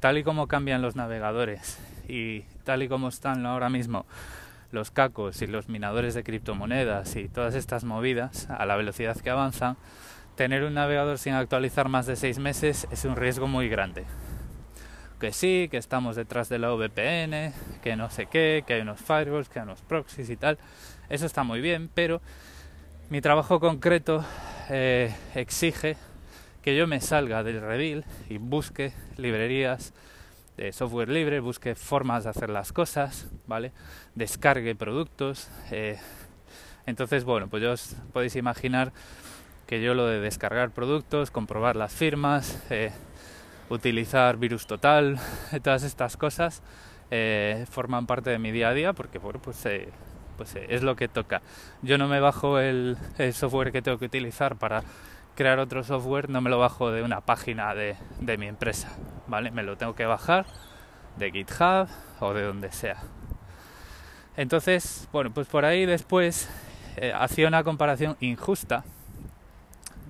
tal 0.00 0.18
y 0.18 0.24
como 0.24 0.46
cambian 0.46 0.82
los 0.82 0.96
navegadores 0.96 1.78
y 2.08 2.42
tal 2.64 2.82
y 2.82 2.88
como 2.88 3.08
están 3.08 3.46
ahora 3.46 3.70
mismo 3.70 4.04
los 4.72 4.90
cacos 4.90 5.42
y 5.42 5.46
los 5.46 5.68
minadores 5.68 6.14
de 6.14 6.22
criptomonedas 6.22 7.16
y 7.16 7.28
todas 7.28 7.54
estas 7.54 7.84
movidas 7.84 8.48
a 8.50 8.66
la 8.66 8.76
velocidad 8.76 9.16
que 9.16 9.30
avanzan, 9.30 9.76
tener 10.36 10.64
un 10.64 10.74
navegador 10.74 11.18
sin 11.18 11.34
actualizar 11.34 11.88
más 11.88 12.06
de 12.06 12.16
seis 12.16 12.38
meses 12.38 12.86
es 12.90 13.04
un 13.04 13.16
riesgo 13.16 13.48
muy 13.48 13.68
grande. 13.68 14.04
Que 15.18 15.32
sí, 15.32 15.68
que 15.70 15.76
estamos 15.76 16.16
detrás 16.16 16.48
de 16.48 16.58
la 16.58 16.70
VPN, 16.70 17.52
que 17.82 17.94
no 17.96 18.08
sé 18.10 18.26
qué, 18.26 18.64
que 18.66 18.74
hay 18.74 18.80
unos 18.80 19.00
firewalls, 19.00 19.50
que 19.50 19.58
hay 19.58 19.64
unos 19.64 19.82
proxies 19.82 20.30
y 20.30 20.36
tal. 20.36 20.56
Eso 21.10 21.26
está 21.26 21.42
muy 21.42 21.60
bien, 21.60 21.90
pero 21.92 22.22
mi 23.08 23.20
trabajo 23.20 23.58
concreto 23.58 24.24
eh, 24.68 25.12
exige 25.34 25.96
que 26.62 26.76
yo 26.76 26.86
me 26.86 27.00
salga 27.00 27.42
del 27.42 27.60
redil 27.60 28.04
y 28.28 28.38
busque 28.38 28.92
librerías 29.16 29.92
de 30.56 30.72
software 30.72 31.08
libre, 31.08 31.40
busque 31.40 31.74
formas 31.74 32.22
de 32.22 32.30
hacer 32.30 32.48
las 32.48 32.72
cosas, 32.72 33.26
¿vale? 33.48 33.72
Descargue 34.14 34.76
productos. 34.76 35.50
Eh, 35.72 35.98
entonces, 36.86 37.24
bueno, 37.24 37.48
pues 37.48 37.60
ya 37.64 37.70
os 37.72 37.96
podéis 38.12 38.36
imaginar 38.36 38.92
que 39.66 39.82
yo 39.82 39.94
lo 39.94 40.06
de 40.06 40.20
descargar 40.20 40.70
productos, 40.70 41.32
comprobar 41.32 41.74
las 41.74 41.92
firmas, 41.92 42.62
eh, 42.70 42.92
utilizar 43.68 44.36
virus 44.36 44.68
total, 44.68 45.18
todas 45.64 45.82
estas 45.82 46.16
cosas 46.16 46.62
eh, 47.10 47.66
forman 47.68 48.06
parte 48.06 48.30
de 48.30 48.38
mi 48.38 48.52
día 48.52 48.68
a 48.68 48.74
día 48.74 48.92
porque, 48.92 49.18
bueno, 49.18 49.40
pues, 49.42 49.66
pues 50.40 50.56
es 50.56 50.82
lo 50.82 50.96
que 50.96 51.06
toca. 51.06 51.42
Yo 51.82 51.98
no 51.98 52.08
me 52.08 52.18
bajo 52.18 52.58
el 52.58 52.96
software 53.32 53.72
que 53.72 53.82
tengo 53.82 53.98
que 53.98 54.06
utilizar 54.06 54.56
para 54.56 54.82
crear 55.40 55.58
otro 55.58 55.82
software 55.82 56.28
no 56.28 56.42
me 56.42 56.50
lo 56.50 56.58
bajo 56.58 56.90
de 56.90 57.02
una 57.02 57.22
página 57.22 57.74
de, 57.74 57.96
mi 58.36 58.46
empresa, 58.46 58.88
¿vale? 59.26 59.50
Me 59.50 59.62
lo 59.62 59.78
tengo 59.78 59.94
que 59.94 60.04
bajar 60.04 60.44
de 61.16 61.30
GitHub 61.30 61.88
o 62.20 62.34
de 62.34 62.42
donde 62.42 62.70
sea. 62.72 62.98
Entonces, 64.36 65.08
bueno, 65.12 65.30
pues 65.32 65.46
por 65.46 65.64
ahí 65.64 65.86
después 65.86 66.50
eh, 66.96 67.14
hacía 67.14 67.48
una 67.48 67.64
comparación 67.64 68.18
injusta, 68.20 68.84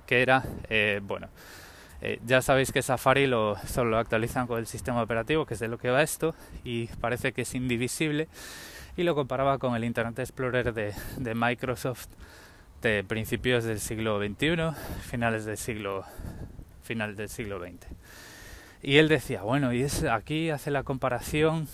que 0.05 0.23
era, 0.23 0.43
eh, 0.69 1.01
bueno, 1.01 1.29
eh, 2.01 2.19
ya 2.27 2.43
sabéis 2.43 2.73
que 2.73 2.83
Safari 2.83 3.29
lo, 3.29 3.57
solo 3.67 3.91
lo 3.91 3.99
actualizan 3.99 4.49
con 4.49 4.59
el 4.59 4.67
sistema 4.67 5.01
operativo, 5.01 5.47
que 5.47 5.55
es 5.55 5.61
de 5.61 5.69
lo 5.69 5.79
que 5.79 5.91
va 5.91 6.03
esto, 6.03 6.35
y 6.65 6.87
parece 7.01 7.33
que 7.33 7.43
es 7.43 7.55
indivisible, 7.55 8.27
y 8.97 9.03
lo 9.03 9.15
comparaba 9.15 9.59
con 9.59 9.75
el 9.75 9.85
Internet 9.85 10.19
Explorer 10.19 10.73
de, 10.73 10.95
de 11.17 11.35
Microsoft 11.35 12.09
de 12.83 13.05
principios 13.05 13.65
del 13.65 13.79
siglo 13.79 14.19
XXI, 14.19 14.73
finales 15.03 15.45
del 15.45 15.59
siglo, 15.59 16.05
final 16.83 17.15
del 17.15 17.29
siglo 17.29 17.59
XX. 17.59 17.87
Y 18.83 18.97
él 18.97 19.09
decía, 19.09 19.43
bueno, 19.43 19.73
y 19.73 19.83
es, 19.83 20.05
aquí 20.05 20.49
hace 20.49 20.71
la 20.71 20.83
comparación, 20.83 21.69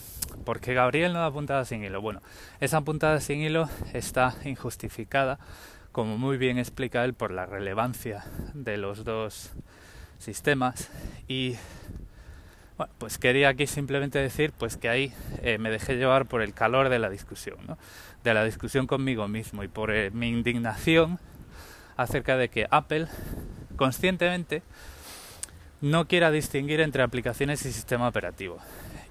porque 0.45 0.75
Gabriel 0.75 1.13
no 1.13 1.21
da 1.21 1.31
puntada 1.31 1.65
sin 1.65 1.85
hilo. 1.85 2.01
Bueno, 2.01 2.21
esa 2.61 2.81
puntada 2.81 3.21
sin 3.21 3.41
hilo 3.41 3.69
está 3.93 4.35
injustificada, 4.45 5.39
como 5.93 6.19
muy 6.19 6.37
bien 6.37 6.59
explica 6.59 7.05
él, 7.05 7.15
por 7.15 7.31
la 7.31 7.47
relevancia 7.47 8.25
de 8.55 8.77
los 8.77 9.05
dos 9.05 9.53
sistemas. 10.19 10.91
Y 11.29 11.57
bueno, 12.77 12.93
pues 12.99 13.19
quería 13.19 13.49
aquí 13.49 13.67
simplemente 13.67 14.19
decir 14.19 14.53
pues 14.57 14.77
que 14.77 14.89
ahí 14.89 15.13
eh, 15.43 15.59
me 15.59 15.71
dejé 15.71 15.97
llevar 15.97 16.27
por 16.27 16.43
el 16.43 16.53
calor 16.53 16.89
de 16.89 16.99
la 16.99 17.09
discusión, 17.09 17.59
¿no? 17.67 17.79
de 18.23 18.35
la 18.35 18.45
discusión 18.45 18.87
conmigo 18.87 19.29
mismo 19.29 19.63
y 19.65 19.69
por 19.69 19.91
eh, 19.95 20.11
mi 20.11 20.29
indignación 20.29 21.19
acerca 21.97 22.37
de 22.37 22.49
que 22.49 22.67
Apple 22.71 23.07
conscientemente 23.77 24.63
no 25.81 26.07
quiera 26.07 26.31
distinguir 26.31 26.81
entre 26.81 27.03
aplicaciones 27.03 27.65
y 27.65 27.73
sistema 27.73 28.09
operativo. 28.09 28.59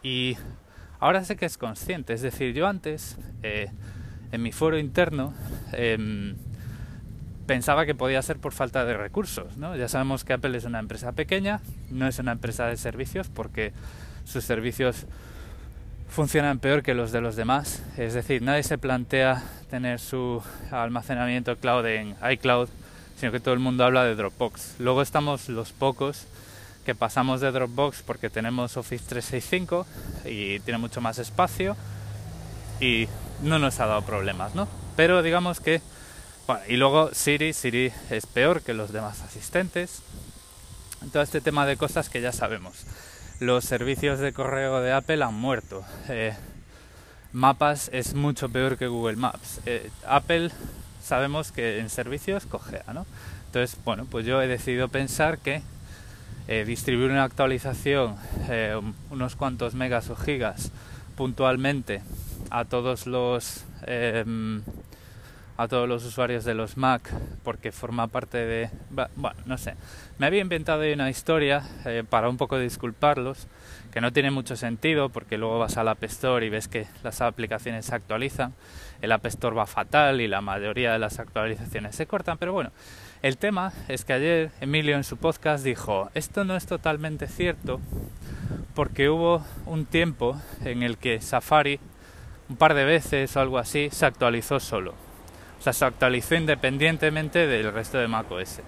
Y 0.04 0.38
ahora 1.00 1.24
sé 1.24 1.36
que 1.36 1.46
es 1.46 1.58
consciente, 1.58 2.14
es 2.14 2.22
decir, 2.22 2.54
yo 2.54 2.68
antes 2.68 3.18
eh, 3.44 3.72
en 4.32 4.42
mi 4.42 4.52
foro 4.52 4.78
interno 4.78 5.34
em, 5.74 6.36
pensaba 7.46 7.86
que 7.86 7.96
podía 7.96 8.22
ser 8.22 8.38
por 8.38 8.54
falta 8.54 8.86
de 8.86 8.96
recursos. 8.96 9.58
¿no? 9.58 9.76
Ya 9.76 9.88
sabemos 9.88 10.24
que 10.24 10.34
Apple 10.34 10.58
es 10.58 10.66
una 10.66 10.80
empresa 10.80 11.12
pequeña, 11.12 11.62
no 11.90 12.08
es 12.08 12.20
una 12.20 12.34
empresa 12.34 12.68
de 12.68 12.78
servicios 12.78 13.28
porque 13.30 13.74
sus 14.26 14.44
servicios 14.44 15.06
funcionan 16.10 16.60
peor 16.60 16.82
que 16.82 16.94
los 16.94 17.12
de 17.12 17.22
los 17.22 17.36
demás. 17.36 17.84
Es 17.98 18.14
decir, 18.14 18.42
nadie 18.42 18.64
se 18.64 18.78
plantea 18.78 19.44
tener 19.70 20.00
su 20.00 20.42
almacenamiento 20.72 21.56
cloud 21.58 21.86
en 21.86 22.16
iCloud, 22.32 22.70
sino 23.18 23.32
que 23.32 23.40
todo 23.40 23.54
el 23.54 23.60
mundo 23.60 23.84
habla 23.84 24.04
de 24.04 24.16
Dropbox. 24.16 24.76
Luego 24.80 25.02
estamos 25.02 25.50
los 25.50 25.72
pocos 25.72 26.28
que 26.86 26.96
pasamos 26.96 27.42
de 27.42 27.52
Dropbox 27.52 28.04
porque 28.04 28.30
tenemos 28.30 28.78
Office 28.78 29.04
365 29.08 29.86
y 30.26 30.60
tiene 30.60 30.78
mucho 30.78 31.02
más 31.02 31.18
espacio 31.18 31.76
y 32.80 33.08
no 33.42 33.60
nos 33.60 33.80
ha 33.80 33.88
dado 33.88 34.04
problemas, 34.04 34.56
¿no? 34.56 34.68
Pero 34.96 35.22
digamos 35.24 35.60
que 35.60 35.82
y 36.68 36.78
luego 36.78 37.14
Siri, 37.14 37.54
Siri 37.54 37.92
es 38.10 38.26
peor 38.26 38.62
que 38.62 38.74
los 38.74 38.92
demás 38.92 39.22
asistentes. 39.22 40.02
Todo 41.12 41.24
este 41.24 41.42
tema 41.42 41.66
de 41.66 41.78
cosas 41.78 42.10
que 42.10 42.22
ya 42.22 42.32
sabemos 42.32 42.86
los 43.40 43.66
servicios 43.66 44.20
de 44.20 44.34
correo 44.34 44.82
de 44.82 44.94
Apple 44.94 45.24
han 45.24 45.34
muerto. 45.34 45.84
Eh, 46.10 46.34
Mapas 47.34 47.90
es 47.92 48.14
mucho 48.14 48.50
peor 48.50 48.78
que 48.78 48.88
Google 48.88 49.18
Maps. 49.18 49.60
Eh, 49.66 49.90
Apple 50.08 50.52
sabemos 51.04 51.52
que 51.52 51.80
en 51.80 51.90
servicios 51.90 52.46
cogea, 52.46 52.86
¿no? 52.94 53.06
Entonces, 53.48 53.78
bueno, 53.84 54.06
pues 54.10 54.26
yo 54.26 54.42
he 54.42 54.48
decidido 54.48 54.88
pensar 54.88 55.38
que 55.40 55.62
eh, 56.48 56.64
distribuir 56.66 57.12
una 57.12 57.24
actualización, 57.24 58.16
unos 59.10 59.36
cuantos 59.36 59.74
megas 59.74 60.10
o 60.10 60.16
gigas 60.16 60.72
puntualmente 61.16 62.02
a 62.52 62.66
todos 62.66 63.08
los 63.08 63.64
a 65.58 65.68
todos 65.68 65.88
los 65.88 66.04
usuarios 66.04 66.44
de 66.44 66.54
los 66.54 66.78
Mac 66.78 67.10
porque 67.44 67.72
forma 67.72 68.08
parte 68.08 68.38
de... 68.38 68.70
Bueno, 68.90 69.36
no 69.46 69.58
sé. 69.58 69.76
Me 70.18 70.26
había 70.26 70.42
inventado 70.42 70.82
una 70.94 71.10
historia 71.10 71.64
eh, 71.86 72.04
para 72.08 72.30
un 72.30 72.38
poco 72.38 72.60
disculparlos, 72.60 73.48
que 73.92 74.02
no 74.02 74.12
tiene 74.12 74.32
mucho 74.32 74.56
sentido 74.58 75.10
porque 75.10 75.38
luego 75.38 75.60
vas 75.60 75.78
al 75.78 75.88
App 75.88 76.04
Store 76.04 76.46
y 76.46 76.50
ves 76.50 76.68
que 76.68 76.88
las 77.04 77.22
aplicaciones 77.22 77.86
se 77.86 77.96
actualizan, 77.96 78.54
el 79.02 79.12
App 79.12 79.26
Store 79.28 79.56
va 79.56 79.66
fatal 79.66 80.20
y 80.20 80.28
la 80.28 80.42
mayoría 80.42 80.92
de 80.92 81.00
las 81.00 81.20
actualizaciones 81.20 81.96
se 81.96 82.06
cortan, 82.06 82.38
pero 82.38 82.52
bueno, 82.52 82.72
el 83.22 83.38
tema 83.38 83.72
es 83.88 84.04
que 84.04 84.14
ayer 84.14 84.52
Emilio 84.60 84.98
en 84.98 85.04
su 85.04 85.18
podcast 85.18 85.64
dijo, 85.64 86.10
esto 86.14 86.44
no 86.44 86.58
es 86.58 86.66
totalmente 86.66 87.28
cierto 87.28 87.80
porque 88.74 89.10
hubo 89.10 89.46
un 89.66 89.86
tiempo 89.86 90.40
en 90.66 90.84
el 90.84 90.98
que 90.98 91.22
Safari 91.22 91.80
un 92.50 92.58
par 92.58 92.74
de 92.74 92.84
veces 92.84 93.36
o 93.38 93.40
algo 93.40 93.58
así 93.58 93.90
se 93.92 94.06
actualizó 94.06 94.60
solo 94.60 95.05
sea, 95.62 95.74
se 95.74 95.86
actualizó 95.86 96.36
independientemente 96.36 97.48
del 97.48 97.72
resto 97.72 97.98
de 97.98 98.08
macOS. 98.08 98.62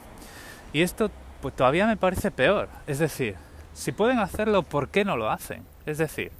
Y 0.74 0.82
esto 0.82 1.12
pues 1.42 1.56
todavía 1.56 1.88
me 1.88 1.98
parece 1.98 2.32
peor. 2.32 2.70
Es 2.88 3.00
decir, 3.00 3.36
si 3.74 3.92
pueden 3.92 4.20
hacerlo, 4.20 4.64
¿por 4.64 4.90
qué 4.90 5.06
no 5.06 5.18
lo 5.18 5.30
hacen? 5.30 5.64
Es 5.86 5.98
decir, 5.98 6.32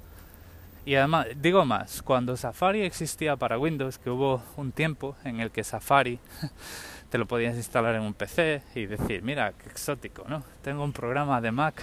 y 0.84 0.94
además, 0.94 1.26
digo 1.36 1.64
más, 1.64 2.02
cuando 2.02 2.36
Safari 2.36 2.82
existía 2.82 3.36
para 3.36 3.58
Windows, 3.58 3.98
que 3.98 4.10
hubo 4.10 4.42
un 4.56 4.72
tiempo 4.72 5.16
en 5.24 5.40
el 5.40 5.50
que 5.50 5.62
Safari 5.62 6.18
te 7.10 7.18
lo 7.18 7.26
podías 7.26 7.56
instalar 7.56 7.94
en 7.94 8.02
un 8.02 8.14
PC 8.14 8.62
y 8.74 8.86
decir, 8.86 9.22
mira, 9.22 9.52
qué 9.52 9.68
exótico, 9.68 10.24
¿no? 10.28 10.42
Tengo 10.62 10.82
un 10.82 10.92
programa 10.92 11.40
de 11.40 11.52
Mac 11.52 11.82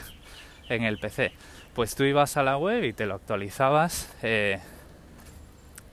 en 0.69 0.83
el 0.83 0.97
PC. 0.97 1.31
Pues 1.73 1.95
tú 1.95 2.03
ibas 2.03 2.37
a 2.37 2.43
la 2.43 2.57
web 2.57 2.83
y 2.83 2.93
te 2.93 3.05
lo 3.05 3.15
actualizabas, 3.15 4.11
eh, 4.23 4.59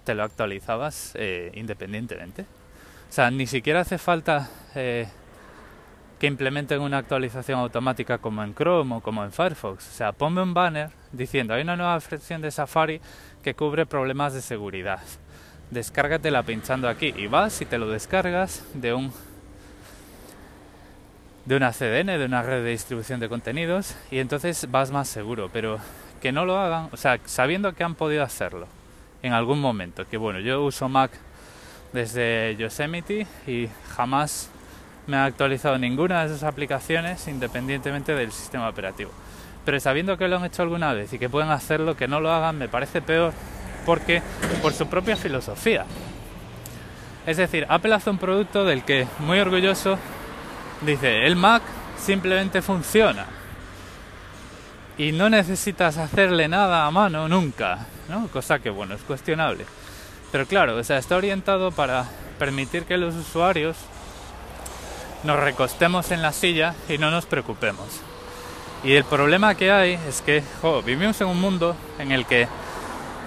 te 0.05 0.15
lo 0.15 0.23
actualizabas 0.23 1.13
eh, 1.15 1.51
independientemente. 1.55 2.47
O 3.13 3.15
sea, 3.15 3.31
ni 3.31 3.47
siquiera 3.47 3.81
hace 3.81 3.99
falta 3.99 4.49
eh, 4.75 5.07
que 6.19 6.27
implementen 6.27 6.81
una 6.81 6.97
actualización 6.97 7.61
automática 7.61 8.17
como 8.17 8.43
en 8.43 8.55
Chrome 8.55 8.95
o 8.95 9.01
como 9.03 9.23
en 9.23 9.31
Firefox. 9.31 9.87
O 9.87 9.93
sea, 9.93 10.13
ponme 10.13 10.41
un 10.41 10.55
banner 10.55 10.89
diciendo 11.13 11.53
hay 11.53 11.61
una 11.61 11.77
nueva 11.77 11.99
versión 11.99 12.41
de 12.41 12.51
Safari 12.51 13.03
que 13.43 13.53
cubre 13.53 13.85
problemas 13.85 14.33
de 14.33 14.41
seguridad. 14.41 15.01
Descárgatela 15.71 16.43
pinchando 16.43 16.89
aquí 16.89 17.13
y 17.15 17.27
vas 17.27 17.61
y 17.61 17.67
te 17.67 17.77
lo 17.77 17.91
descargas 17.91 18.65
de 18.73 18.95
un 18.95 19.13
de 21.45 21.57
una 21.57 21.73
CDN, 21.73 22.19
de 22.19 22.25
una 22.25 22.43
red 22.43 22.65
de 22.65 22.71
distribución 22.71 23.21
de 23.21 23.29
contenidos 23.29 23.95
y 24.11 24.21
entonces 24.21 24.71
vas 24.71 24.91
más 24.91 25.07
seguro, 25.07 25.51
pero 25.53 25.81
que 26.23 26.33
no 26.33 26.47
lo 26.47 26.59
hagan, 26.59 26.89
o 26.93 26.97
sea, 26.97 27.21
sabiendo 27.27 27.75
que 27.75 27.85
han 27.85 27.95
podido 27.95 28.23
hacerlo 28.23 28.69
en 29.23 29.35
algún 29.35 29.61
momento, 29.61 30.09
que 30.09 30.17
bueno, 30.17 30.41
yo 30.41 30.65
uso 30.65 30.89
Mac 30.89 31.11
desde 31.93 32.57
Yosemite 32.57 33.27
y 33.47 33.69
jamás 33.97 34.51
me 35.07 35.17
ha 35.17 35.25
actualizado 35.25 35.79
ninguna 35.79 36.21
de 36.21 36.27
esas 36.27 36.45
aplicaciones 36.45 37.27
independientemente 37.29 38.15
del 38.15 38.33
sistema 38.33 38.69
operativo. 38.69 39.11
Pero 39.65 39.79
sabiendo 39.79 40.17
que 40.17 40.29
lo 40.29 40.37
han 40.37 40.45
hecho 40.45 40.63
alguna 40.63 40.93
vez 40.93 41.13
y 41.13 41.19
que 41.19 41.29
pueden 41.29 41.51
hacerlo, 41.51 41.97
que 41.97 42.09
no 42.09 42.21
lo 42.21 42.33
hagan, 42.33 42.59
me 42.59 42.69
parece 42.69 43.03
peor 43.03 43.33
porque 43.87 44.23
por 44.61 44.73
su 44.73 44.87
propia 44.87 45.17
filosofía. 45.17 45.85
Es 47.27 47.37
decir, 47.37 47.67
Apple 47.69 47.95
hace 47.95 48.11
un 48.11 48.19
producto 48.19 48.65
del 48.65 48.85
que 48.85 49.07
muy 49.21 49.39
orgulloso 49.39 49.99
dice, 50.81 51.27
el 51.27 51.37
Mac 51.37 51.63
simplemente 51.97 52.63
funciona 52.63 53.27
y 54.99 55.13
no 55.13 55.31
necesitas 55.31 55.99
hacerle 55.99 56.49
nada 56.49 56.87
a 56.87 56.91
mano 56.91 57.29
nunca, 57.29 57.87
¿no? 58.09 58.27
Cosa 58.29 58.59
que 58.59 58.71
bueno, 58.71 58.95
es 58.95 59.03
cuestionable. 59.03 59.65
Pero 60.33 60.47
claro, 60.47 60.77
o 60.77 60.83
sea, 60.83 60.97
está 60.97 61.17
orientado 61.17 61.71
para 61.71 62.07
permitir 62.39 62.85
que 62.85 62.97
los 62.97 63.15
usuarios 63.15 63.77
nos 65.25 65.39
recostemos 65.39 66.11
en 66.11 66.23
la 66.23 66.33
silla 66.33 66.75
y 66.89 66.99
no 66.99 67.11
nos 67.11 67.27
preocupemos. 67.27 68.01
Y 68.83 68.95
el 68.95 69.05
problema 69.05 69.55
que 69.55 69.71
hay 69.71 69.93
es 70.09 70.23
que 70.23 70.43
vivimos 70.85 71.21
en 71.21 71.29
un 71.29 71.41
mundo 71.41 71.77
en 71.99 72.11
el 72.11 72.27
que 72.27 72.49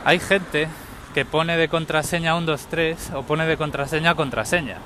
hay 0.04 0.20
gente 0.20 0.68
que 1.14 1.24
pone 1.24 1.56
de 1.56 1.70
contraseña 1.70 2.34
123 2.34 3.12
o 3.14 3.24
pone 3.24 3.46
de 3.46 3.56
contraseña 3.56 4.16
contraseña, 4.16 4.80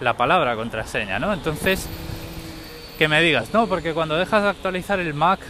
la 0.00 0.16
palabra 0.16 0.54
contraseña, 0.56 1.18
¿no? 1.18 1.32
Entonces, 1.32 1.88
que 2.98 3.08
me 3.08 3.22
digas, 3.22 3.54
no, 3.54 3.68
porque 3.68 3.94
cuando 3.94 4.16
dejas 4.16 4.42
de 4.42 4.50
actualizar 4.50 5.00
el 5.00 5.14
Mac 5.14 5.40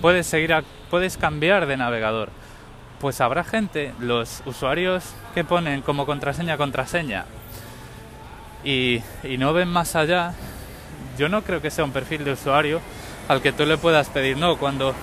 puedes 0.00 0.26
seguir 0.26 0.54
puedes 0.88 1.16
cambiar 1.16 1.66
de 1.66 1.76
navegador. 1.76 2.28
Pues 3.02 3.20
habrá 3.20 3.42
gente, 3.42 3.92
los 3.98 4.44
usuarios 4.46 5.02
que 5.34 5.42
ponen 5.42 5.82
como 5.82 6.06
contraseña 6.06 6.56
contraseña. 6.56 7.24
Y, 8.62 9.02
no 9.40 9.52
ven 9.52 9.66
más 9.66 9.96
allá, 9.96 10.34
yo 11.18 11.28
no 11.28 11.42
creo 11.42 11.60
que 11.60 11.72
sea 11.72 11.84
un 11.84 11.90
perfil 11.90 12.24
de 12.24 12.30
usuario 12.30 12.80
al 13.26 13.42
que 13.42 13.50
tú 13.50 13.66
le 13.66 13.76
puedas 13.76 14.08
pedir 14.08 14.36
no. 14.36 14.56
Cuando 14.56 14.94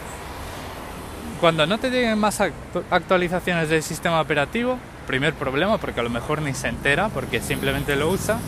cuando 1.42 1.68
no 1.68 1.78
te 1.78 1.90
lleguen 1.90 2.18
más 2.18 2.40
actualizaciones 2.90 3.68
del 3.68 3.84
sistema 3.84 4.22
operativo 4.22 4.78
primer 5.06 5.34
problema 5.34 5.78
porque 5.78 6.00
a 6.00 6.04
lo 6.04 6.10
mejor 6.10 6.42
ni 6.42 6.54
se 6.54 6.70
entera 6.70 7.10
porque 7.10 7.42
simplemente 7.42 7.98
lo 7.98 8.08
usa. 8.12 8.40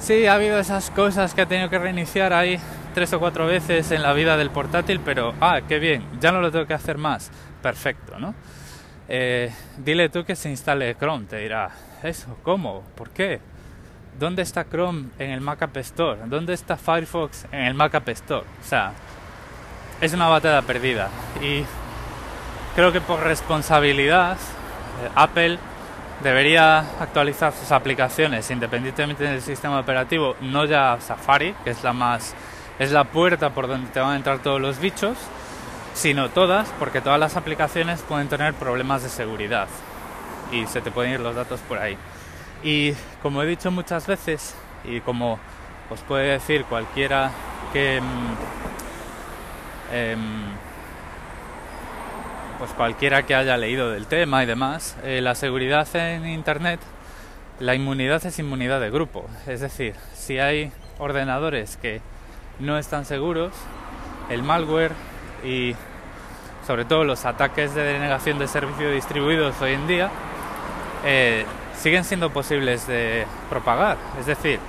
Sí, 0.00 0.26
ha 0.26 0.34
habido 0.34 0.58
esas 0.58 0.90
cosas 0.90 1.34
que 1.34 1.42
ha 1.42 1.46
tenido 1.46 1.70
que 1.70 1.78
reiniciar 1.78 2.32
ahí 2.32 2.58
tres 2.94 3.12
o 3.12 3.20
cuatro 3.20 3.46
veces 3.46 3.92
en 3.92 4.02
la 4.02 4.12
vida 4.12 4.36
del 4.36 4.50
portátil, 4.50 4.98
pero 5.04 5.34
ah, 5.40 5.60
qué 5.68 5.78
bien, 5.78 6.02
ya 6.20 6.32
no 6.32 6.40
lo 6.40 6.50
tengo 6.50 6.66
que 6.66 6.74
hacer 6.74 6.98
más. 6.98 7.30
Perfecto, 7.62 8.18
¿no? 8.18 8.34
Eh, 9.08 9.52
dile 9.78 10.08
tú 10.08 10.24
que 10.24 10.36
se 10.36 10.48
instale 10.50 10.96
Chrome, 10.96 11.26
te 11.26 11.38
dirá, 11.38 11.70
eso, 12.02 12.38
¿cómo? 12.42 12.82
¿Por 12.94 13.10
qué? 13.10 13.40
¿Dónde 14.18 14.42
está 14.42 14.64
Chrome 14.64 15.08
en 15.18 15.30
el 15.30 15.40
Mac 15.40 15.62
App 15.62 15.76
Store? 15.78 16.20
¿Dónde 16.26 16.54
está 16.54 16.76
Firefox 16.76 17.46
en 17.52 17.62
el 17.64 17.74
Mac 17.74 17.94
App 17.94 18.08
Store? 18.10 18.46
O 18.60 18.64
sea, 18.64 18.92
es 20.00 20.12
una 20.12 20.28
batalla 20.28 20.62
perdida. 20.62 21.08
Y 21.40 21.64
creo 22.74 22.92
que 22.92 23.00
por 23.00 23.20
responsabilidad, 23.20 24.36
eh, 24.36 25.10
Apple 25.14 25.58
debería 26.22 26.78
actualizar 27.00 27.52
sus 27.52 27.72
aplicaciones 27.72 28.50
independientemente 28.50 29.24
del 29.24 29.40
sistema 29.40 29.80
operativo, 29.80 30.36
no 30.40 30.64
ya 30.66 30.98
Safari, 31.00 31.54
que 31.64 31.70
es 31.70 31.82
la 31.82 31.92
más 31.92 32.34
es 32.78 32.92
la 32.92 33.04
puerta 33.04 33.50
por 33.50 33.68
donde 33.68 33.90
te 33.90 34.00
van 34.00 34.12
a 34.12 34.16
entrar 34.16 34.38
todos 34.38 34.60
los 34.60 34.80
bichos, 34.80 35.18
sino 35.94 36.28
todas, 36.30 36.68
porque 36.78 37.00
todas 37.00 37.18
las 37.18 37.36
aplicaciones 37.36 38.00
pueden 38.02 38.28
tener 38.28 38.54
problemas 38.54 39.02
de 39.02 39.08
seguridad 39.08 39.68
y 40.52 40.66
se 40.66 40.80
te 40.80 40.90
pueden 40.90 41.12
ir 41.12 41.20
los 41.20 41.34
datos 41.34 41.60
por 41.60 41.78
ahí. 41.78 41.96
Y 42.62 42.92
como 43.22 43.42
he 43.42 43.46
dicho 43.46 43.70
muchas 43.70 44.06
veces 44.06 44.54
y 44.84 45.00
como 45.00 45.38
os 45.90 46.00
puede 46.00 46.32
decir 46.32 46.64
cualquiera 46.64 47.30
que 47.72 48.00
mm, 48.00 49.94
em, 49.94 50.44
pues 52.58 52.72
cualquiera 52.72 53.24
que 53.24 53.34
haya 53.34 53.56
leído 53.56 53.90
del 53.90 54.06
tema 54.06 54.42
y 54.42 54.46
demás, 54.46 54.96
eh, 55.02 55.20
la 55.22 55.34
seguridad 55.34 55.88
en 55.96 56.26
Internet, 56.26 56.80
la 57.58 57.74
inmunidad 57.74 58.24
es 58.26 58.38
inmunidad 58.38 58.80
de 58.80 58.90
grupo. 58.90 59.26
Es 59.46 59.60
decir, 59.60 59.94
si 60.14 60.38
hay 60.38 60.70
ordenadores 60.98 61.78
que 61.78 62.02
no 62.58 62.76
están 62.76 63.06
seguros, 63.06 63.52
el 64.28 64.42
malware 64.42 64.92
y 65.44 65.74
sobre 66.66 66.84
todo 66.84 67.04
los 67.04 67.24
ataques 67.24 67.74
de 67.74 67.82
denegación 67.82 68.38
de 68.38 68.46
servicio 68.46 68.90
distribuidos 68.90 69.60
hoy 69.60 69.72
en 69.72 69.86
día 69.86 70.10
eh, 71.04 71.44
siguen 71.78 72.04
siendo 72.04 72.30
posibles 72.30 72.86
de 72.86 73.26
propagar. 73.48 73.96
Es 74.18 74.26
decir, 74.26 74.60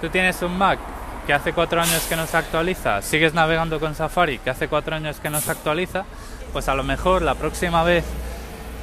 tú 0.00 0.08
tienes 0.08 0.40
un 0.42 0.56
Mac 0.56 0.78
que 1.26 1.32
hace 1.32 1.52
cuatro 1.52 1.80
años 1.80 2.04
que 2.08 2.16
no 2.16 2.26
se 2.26 2.36
actualiza, 2.36 3.02
sigues 3.02 3.34
navegando 3.34 3.80
con 3.80 3.94
Safari 3.94 4.38
que 4.38 4.50
hace 4.50 4.68
cuatro 4.68 4.94
años 4.94 5.20
que 5.20 5.30
no 5.30 5.40
se 5.40 5.50
actualiza, 5.50 6.04
pues 6.52 6.68
a 6.68 6.74
lo 6.74 6.84
mejor 6.84 7.22
la 7.22 7.34
próxima 7.34 7.82
vez 7.82 8.04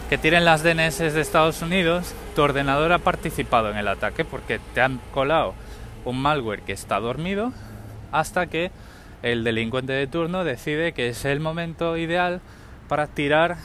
que 0.09 0.17
tiren 0.17 0.43
las 0.43 0.61
DNS 0.63 0.97
de 0.97 1.21
Estados 1.21 1.61
Unidos, 1.61 2.13
tu 2.35 2.41
ordenador 2.41 2.91
ha 2.91 2.97
participado 2.97 3.71
en 3.71 3.77
el 3.77 3.87
ataque 3.87 4.25
porque 4.25 4.59
te 4.73 4.81
han 4.81 4.99
colado 5.13 5.53
un 6.03 6.21
malware 6.21 6.63
que 6.63 6.73
está 6.73 6.99
dormido 6.99 7.53
hasta 8.11 8.47
que 8.47 8.71
el 9.23 9.43
delincuente 9.43 9.93
de 9.93 10.07
turno 10.07 10.43
decide 10.43 10.93
que 10.93 11.09
es 11.09 11.25
el 11.25 11.39
momento 11.39 11.97
ideal 11.97 12.41
para 12.87 13.07
tirar 13.07 13.57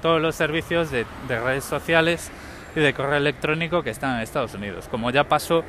todos 0.00 0.20
los 0.20 0.34
servicios 0.34 0.90
de, 0.90 1.06
de 1.28 1.40
redes 1.40 1.64
sociales 1.64 2.30
y 2.74 2.80
de 2.80 2.94
correo 2.94 3.16
electrónico 3.16 3.82
que 3.82 3.90
están 3.90 4.16
en 4.16 4.22
Estados 4.22 4.54
Unidos. 4.54 4.88
Como 4.90 5.10
ya 5.10 5.24
pasó 5.24 5.64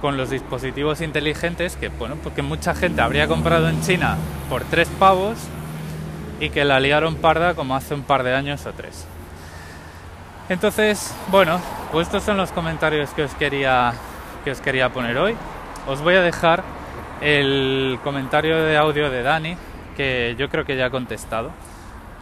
con 0.00 0.16
los 0.16 0.30
dispositivos 0.30 1.00
inteligentes 1.00 1.76
que, 1.76 1.88
bueno, 1.88 2.16
porque 2.22 2.42
mucha 2.42 2.74
gente 2.74 3.00
habría 3.00 3.26
comprado 3.28 3.68
en 3.68 3.80
China 3.82 4.16
por 4.48 4.64
tres 4.64 4.88
pavos 4.98 5.38
y 6.40 6.50
que 6.50 6.64
la 6.64 6.80
liaron 6.80 7.16
parda 7.16 7.54
como 7.54 7.74
hace 7.74 7.94
un 7.94 8.02
par 8.02 8.22
de 8.22 8.34
años 8.34 8.64
o 8.66 8.72
tres. 8.72 9.06
Entonces, 10.48 11.14
bueno, 11.30 11.60
pues 11.92 12.06
estos 12.06 12.22
son 12.22 12.36
los 12.36 12.52
comentarios 12.52 13.10
que 13.10 13.24
os 13.24 13.34
quería 13.34 13.92
que 14.44 14.52
os 14.52 14.60
quería 14.60 14.90
poner 14.92 15.18
hoy. 15.18 15.36
Os 15.86 16.00
voy 16.00 16.14
a 16.14 16.22
dejar 16.22 16.62
el 17.20 17.98
comentario 18.02 18.62
de 18.62 18.76
audio 18.76 19.10
de 19.10 19.22
Dani 19.22 19.56
que 19.96 20.36
yo 20.38 20.48
creo 20.48 20.64
que 20.64 20.76
ya 20.76 20.86
ha 20.86 20.90
contestado. 20.90 21.50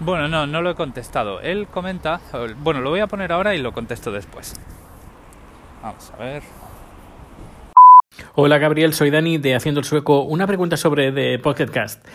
Bueno, 0.01 0.29
no, 0.29 0.47
no 0.47 0.63
lo 0.63 0.71
he 0.71 0.75
contestado. 0.75 1.41
Él 1.41 1.67
comenta, 1.67 2.21
bueno, 2.63 2.81
lo 2.81 2.91
voy 2.91 3.01
a 3.01 3.07
poner 3.07 3.33
ahora 3.33 3.55
y 3.55 3.61
lo 3.61 3.73
contesto 3.73 4.11
después. 4.11 4.55
Vamos 5.83 6.11
a 6.13 6.17
ver. 6.17 6.43
Hola 8.35 8.59
Gabriel, 8.59 8.95
soy 8.95 9.11
Dani 9.11 9.37
de 9.39 9.55
Haciendo 9.55 9.81
el 9.81 9.85
Sueco. 9.85 10.23
Una 10.23 10.47
pregunta 10.47 10.77
sobre 10.77 11.13
The 11.13 11.39
Pocket 11.39 11.69
Cast. 11.69 12.07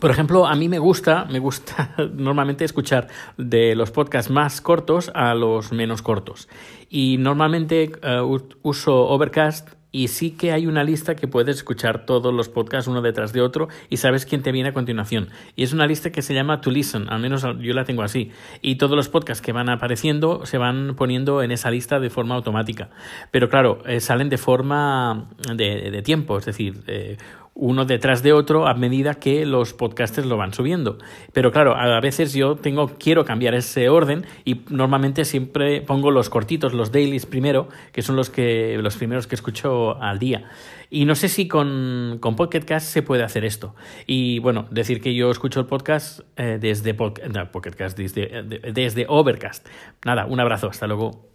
Por 0.00 0.10
ejemplo, 0.10 0.46
a 0.46 0.56
mí 0.56 0.68
me 0.68 0.78
gusta, 0.78 1.26
me 1.26 1.38
gusta 1.38 1.94
normalmente 2.14 2.64
escuchar 2.64 3.08
de 3.36 3.74
los 3.74 3.90
podcasts 3.90 4.30
más 4.30 4.60
cortos 4.60 5.12
a 5.14 5.34
los 5.34 5.72
menos 5.72 6.02
cortos. 6.02 6.48
Y 6.88 7.18
normalmente 7.18 7.92
eh, 8.02 8.20
uso 8.62 9.06
Overcast 9.08 9.70
y 9.94 10.08
sí 10.08 10.32
que 10.32 10.50
hay 10.50 10.66
una 10.66 10.82
lista 10.82 11.14
que 11.14 11.28
puedes 11.28 11.58
escuchar 11.58 12.04
todos 12.04 12.34
los 12.34 12.48
podcasts 12.48 12.88
uno 12.88 13.00
detrás 13.00 13.32
de 13.32 13.40
otro 13.40 13.68
y 13.88 13.98
sabes 13.98 14.26
quién 14.26 14.42
te 14.42 14.50
viene 14.50 14.70
a 14.70 14.72
continuación. 14.72 15.28
Y 15.54 15.62
es 15.62 15.72
una 15.72 15.86
lista 15.86 16.10
que 16.10 16.20
se 16.20 16.34
llama 16.34 16.60
To 16.60 16.72
Listen, 16.72 17.08
al 17.08 17.20
menos 17.20 17.42
yo 17.42 17.74
la 17.74 17.84
tengo 17.84 18.02
así. 18.02 18.32
Y 18.60 18.74
todos 18.74 18.96
los 18.96 19.08
podcasts 19.08 19.40
que 19.40 19.52
van 19.52 19.68
apareciendo 19.68 20.46
se 20.46 20.58
van 20.58 20.96
poniendo 20.96 21.44
en 21.44 21.52
esa 21.52 21.70
lista 21.70 22.00
de 22.00 22.10
forma 22.10 22.34
automática. 22.34 22.90
Pero 23.30 23.48
claro, 23.48 23.84
eh, 23.86 24.00
salen 24.00 24.30
de 24.30 24.36
forma 24.36 25.28
de, 25.54 26.02
tiempo, 26.02 26.38
es 26.38 26.46
decir, 26.46 26.82
eh, 26.88 27.16
uno 27.54 27.84
detrás 27.84 28.22
de 28.22 28.32
otro 28.32 28.66
a 28.66 28.74
medida 28.74 29.14
que 29.14 29.46
los 29.46 29.72
podcasters 29.72 30.26
lo 30.26 30.36
van 30.36 30.52
subiendo. 30.52 30.98
Pero 31.32 31.52
claro, 31.52 31.76
a 31.76 32.00
veces 32.00 32.34
yo 32.34 32.56
tengo, 32.56 32.88
quiero 32.98 33.24
cambiar 33.24 33.54
ese 33.54 33.88
orden 33.88 34.26
y 34.44 34.62
normalmente 34.70 35.24
siempre 35.24 35.80
pongo 35.80 36.10
los 36.10 36.30
cortitos, 36.30 36.74
los 36.74 36.90
dailies 36.90 37.26
primero, 37.26 37.68
que 37.92 38.02
son 38.02 38.16
los, 38.16 38.30
que, 38.30 38.76
los 38.80 38.96
primeros 38.96 39.26
que 39.26 39.36
escucho 39.36 40.00
al 40.02 40.18
día. 40.18 40.50
Y 40.90 41.06
no 41.06 41.14
sé 41.14 41.28
si 41.28 41.48
con, 41.48 42.18
con 42.20 42.36
Pocket 42.36 42.78
se 42.78 43.02
puede 43.02 43.22
hacer 43.22 43.44
esto. 43.44 43.74
Y 44.06 44.38
bueno, 44.40 44.66
decir 44.70 45.00
que 45.00 45.14
yo 45.14 45.30
escucho 45.30 45.60
el 45.60 45.66
podcast 45.66 46.20
eh, 46.36 46.58
desde, 46.60 46.92
desde, 46.92 48.72
desde 48.72 49.06
Overcast. 49.08 49.66
Nada, 50.04 50.26
un 50.26 50.40
abrazo, 50.40 50.68
hasta 50.68 50.86
luego. 50.86 51.33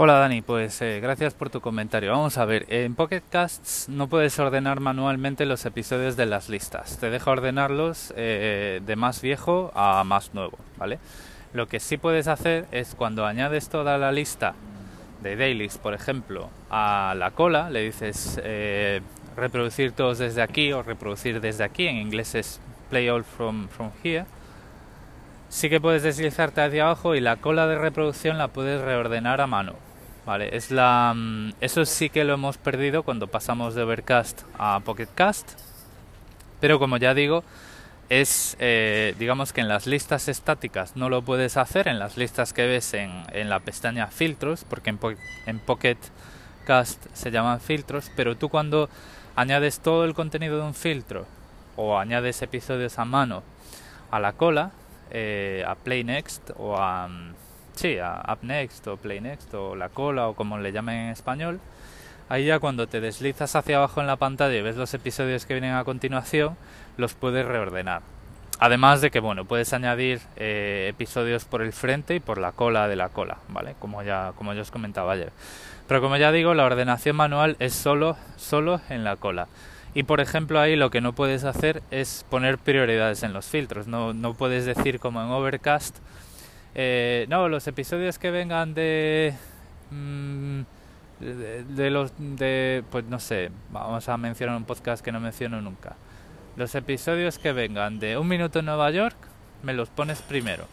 Hola 0.00 0.20
Dani, 0.20 0.42
pues 0.42 0.80
eh, 0.80 1.00
gracias 1.00 1.34
por 1.34 1.50
tu 1.50 1.60
comentario. 1.60 2.12
Vamos 2.12 2.38
a 2.38 2.44
ver, 2.44 2.66
en 2.68 2.94
Pocket 2.94 3.24
Casts 3.28 3.88
no 3.88 4.06
puedes 4.06 4.38
ordenar 4.38 4.78
manualmente 4.78 5.44
los 5.44 5.66
episodios 5.66 6.16
de 6.16 6.24
las 6.24 6.48
listas. 6.48 6.98
Te 6.98 7.10
deja 7.10 7.32
ordenarlos 7.32 8.14
eh, 8.16 8.80
de 8.86 8.94
más 8.94 9.20
viejo 9.20 9.72
a 9.74 10.04
más 10.04 10.34
nuevo, 10.34 10.56
¿vale? 10.76 11.00
Lo 11.52 11.66
que 11.66 11.80
sí 11.80 11.96
puedes 11.96 12.28
hacer 12.28 12.66
es 12.70 12.94
cuando 12.94 13.26
añades 13.26 13.70
toda 13.70 13.98
la 13.98 14.12
lista 14.12 14.54
de 15.20 15.34
dailies, 15.34 15.78
por 15.78 15.94
ejemplo, 15.94 16.48
a 16.70 17.16
la 17.18 17.32
cola, 17.32 17.68
le 17.68 17.82
dices 17.82 18.40
eh, 18.44 19.00
reproducir 19.34 19.90
todos 19.90 20.18
desde 20.18 20.42
aquí 20.42 20.72
o 20.72 20.84
reproducir 20.84 21.40
desde 21.40 21.64
aquí, 21.64 21.88
en 21.88 21.96
inglés 21.96 22.36
es 22.36 22.60
play 22.88 23.08
all 23.08 23.24
from, 23.24 23.66
from 23.66 23.90
here. 24.04 24.26
Sí 25.48 25.68
que 25.68 25.80
puedes 25.80 26.04
deslizarte 26.04 26.60
hacia 26.60 26.84
abajo 26.84 27.16
y 27.16 27.20
la 27.20 27.34
cola 27.38 27.66
de 27.66 27.78
reproducción 27.78 28.38
la 28.38 28.46
puedes 28.46 28.80
reordenar 28.80 29.40
a 29.40 29.48
mano 29.48 29.87
Vale, 30.28 30.54
es 30.54 30.70
la, 30.70 31.14
mm, 31.16 31.52
eso 31.62 31.86
sí 31.86 32.10
que 32.10 32.22
lo 32.22 32.34
hemos 32.34 32.58
perdido 32.58 33.02
cuando 33.02 33.28
pasamos 33.28 33.74
de 33.74 33.80
Overcast 33.80 34.42
a 34.58 34.78
Pocketcast. 34.84 35.52
Pero 36.60 36.78
como 36.78 36.98
ya 36.98 37.14
digo, 37.14 37.44
es, 38.10 38.54
eh, 38.60 39.14
digamos 39.18 39.54
que 39.54 39.62
en 39.62 39.68
las 39.68 39.86
listas 39.86 40.28
estáticas 40.28 40.96
no 40.96 41.08
lo 41.08 41.22
puedes 41.22 41.56
hacer, 41.56 41.88
en 41.88 41.98
las 41.98 42.18
listas 42.18 42.52
que 42.52 42.66
ves 42.66 42.92
en, 42.92 43.10
en 43.32 43.48
la 43.48 43.60
pestaña 43.60 44.08
filtros, 44.08 44.66
porque 44.68 44.90
en, 44.90 44.98
en 45.46 45.60
Pocketcast 45.60 47.06
se 47.14 47.30
llaman 47.30 47.62
filtros, 47.62 48.10
pero 48.14 48.36
tú 48.36 48.50
cuando 48.50 48.90
añades 49.34 49.80
todo 49.80 50.04
el 50.04 50.12
contenido 50.12 50.58
de 50.58 50.64
un 50.64 50.74
filtro 50.74 51.24
o 51.74 51.98
añades 51.98 52.42
episodios 52.42 52.98
a 52.98 53.06
mano 53.06 53.42
a 54.10 54.20
la 54.20 54.34
cola, 54.34 54.72
eh, 55.10 55.64
a 55.66 55.74
Play 55.74 56.04
Next 56.04 56.50
o 56.58 56.76
a... 56.76 57.08
Mm, 57.08 57.47
sí, 57.78 57.98
a 57.98 58.22
Up 58.28 58.38
Next 58.42 58.86
o 58.88 58.96
Play 58.96 59.20
Next 59.20 59.54
o 59.54 59.76
la 59.76 59.88
cola 59.88 60.28
o 60.28 60.34
como 60.34 60.58
le 60.58 60.72
llamen 60.72 60.96
en 60.96 61.10
español, 61.10 61.60
ahí 62.28 62.46
ya 62.46 62.58
cuando 62.58 62.88
te 62.88 63.00
deslizas 63.00 63.54
hacia 63.54 63.76
abajo 63.76 64.00
en 64.00 64.06
la 64.06 64.16
pantalla 64.16 64.54
y 64.56 64.62
ves 64.62 64.76
los 64.76 64.92
episodios 64.94 65.46
que 65.46 65.54
vienen 65.54 65.74
a 65.74 65.84
continuación, 65.84 66.56
los 66.96 67.14
puedes 67.14 67.46
reordenar. 67.46 68.02
Además 68.60 69.00
de 69.00 69.12
que, 69.12 69.20
bueno, 69.20 69.44
puedes 69.44 69.72
añadir 69.72 70.20
eh, 70.34 70.88
episodios 70.90 71.44
por 71.44 71.62
el 71.62 71.72
frente 71.72 72.16
y 72.16 72.20
por 72.20 72.38
la 72.38 72.50
cola 72.50 72.88
de 72.88 72.96
la 72.96 73.08
cola, 73.08 73.38
¿vale? 73.48 73.76
Como 73.78 74.02
ya, 74.02 74.32
como 74.36 74.52
ya 74.52 74.62
os 74.62 74.72
comentaba 74.72 75.12
ayer. 75.12 75.30
Pero 75.86 76.00
como 76.00 76.16
ya 76.16 76.32
digo, 76.32 76.54
la 76.54 76.64
ordenación 76.64 77.14
manual 77.14 77.56
es 77.60 77.72
solo, 77.72 78.16
solo 78.36 78.80
en 78.88 79.04
la 79.04 79.14
cola. 79.14 79.46
Y 79.94 80.02
por 80.02 80.20
ejemplo 80.20 80.60
ahí 80.60 80.76
lo 80.76 80.90
que 80.90 81.00
no 81.00 81.12
puedes 81.12 81.44
hacer 81.44 81.82
es 81.90 82.26
poner 82.28 82.58
prioridades 82.58 83.22
en 83.22 83.32
los 83.32 83.46
filtros. 83.46 83.86
No, 83.86 84.12
no 84.12 84.34
puedes 84.34 84.66
decir 84.66 84.98
como 84.98 85.22
en 85.22 85.28
Overcast, 85.28 85.96
eh, 86.80 87.26
no, 87.28 87.48
los 87.48 87.66
episodios 87.66 88.18
que 88.18 88.30
vengan 88.30 88.72
de, 88.72 89.34
mm, 89.90 90.60
de, 91.20 91.90
los 91.90 92.12
de, 92.16 92.84
pues 92.90 93.04
no 93.06 93.18
sé, 93.18 93.50
vamos 93.70 94.08
a 94.08 94.16
mencionar 94.16 94.56
un 94.56 94.64
podcast 94.64 95.04
que 95.04 95.10
no 95.10 95.18
menciono 95.18 95.60
nunca 95.60 95.96
los 96.58 96.74
episodios 96.74 97.38
que 97.38 97.52
vengan 97.52 98.00
de 98.00 98.18
Un 98.18 98.26
Minuto 98.26 98.58
en 98.58 98.66
Nueva 98.66 98.90
York, 98.90 99.16
me 99.62 99.72
los 99.74 99.88
pones 99.90 100.20
primero. 100.22 100.64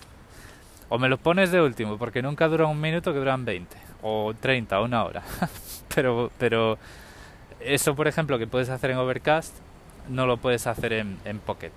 O 0.89 0.97
me 0.97 1.09
los 1.09 1.19
pones 1.19 1.51
de 1.51 1.61
último, 1.61 1.99
porque 1.99 2.23
nunca 2.23 2.47
duran 2.47 2.69
un 2.69 2.81
minuto 2.81 3.13
que 3.13 3.19
duran 3.19 3.45
20. 3.45 3.77
O 4.01 4.33
30, 4.33 4.81
una 4.81 5.03
hora. 5.03 5.21
pero, 5.95 6.31
pero 6.39 6.79
eso, 7.59 7.95
por 7.95 8.07
ejemplo, 8.07 8.39
que 8.39 8.47
puedes 8.47 8.69
hacer 8.69 8.91
en 8.91 8.97
Overcast, 8.97 9.55
no 10.09 10.25
lo 10.25 10.37
puedes 10.37 10.65
hacer 10.65 10.93
en 10.93 11.39
Pocket. 11.45 11.71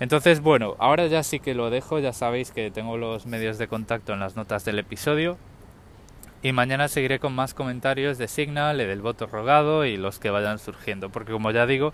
Entonces, 0.00 0.40
bueno, 0.40 0.74
ahora 0.78 1.06
ya 1.06 1.22
sí 1.22 1.40
que 1.40 1.54
lo 1.54 1.70
dejo, 1.70 1.98
ya 1.98 2.12
sabéis 2.12 2.50
que 2.50 2.70
tengo 2.70 2.96
los 2.96 3.26
medios 3.26 3.58
de 3.58 3.68
contacto 3.68 4.12
en 4.12 4.20
las 4.20 4.36
notas 4.36 4.64
del 4.64 4.78
episodio. 4.78 5.38
Y 6.42 6.52
mañana 6.52 6.88
seguiré 6.88 7.20
con 7.20 7.34
más 7.34 7.54
comentarios 7.54 8.18
de 8.18 8.26
Signal, 8.26 8.80
y 8.80 8.84
del 8.84 9.00
voto 9.00 9.26
rogado 9.26 9.84
y 9.84 9.96
los 9.96 10.18
que 10.18 10.30
vayan 10.30 10.58
surgiendo. 10.58 11.10
Porque 11.10 11.32
como 11.32 11.52
ya 11.52 11.66
digo, 11.66 11.92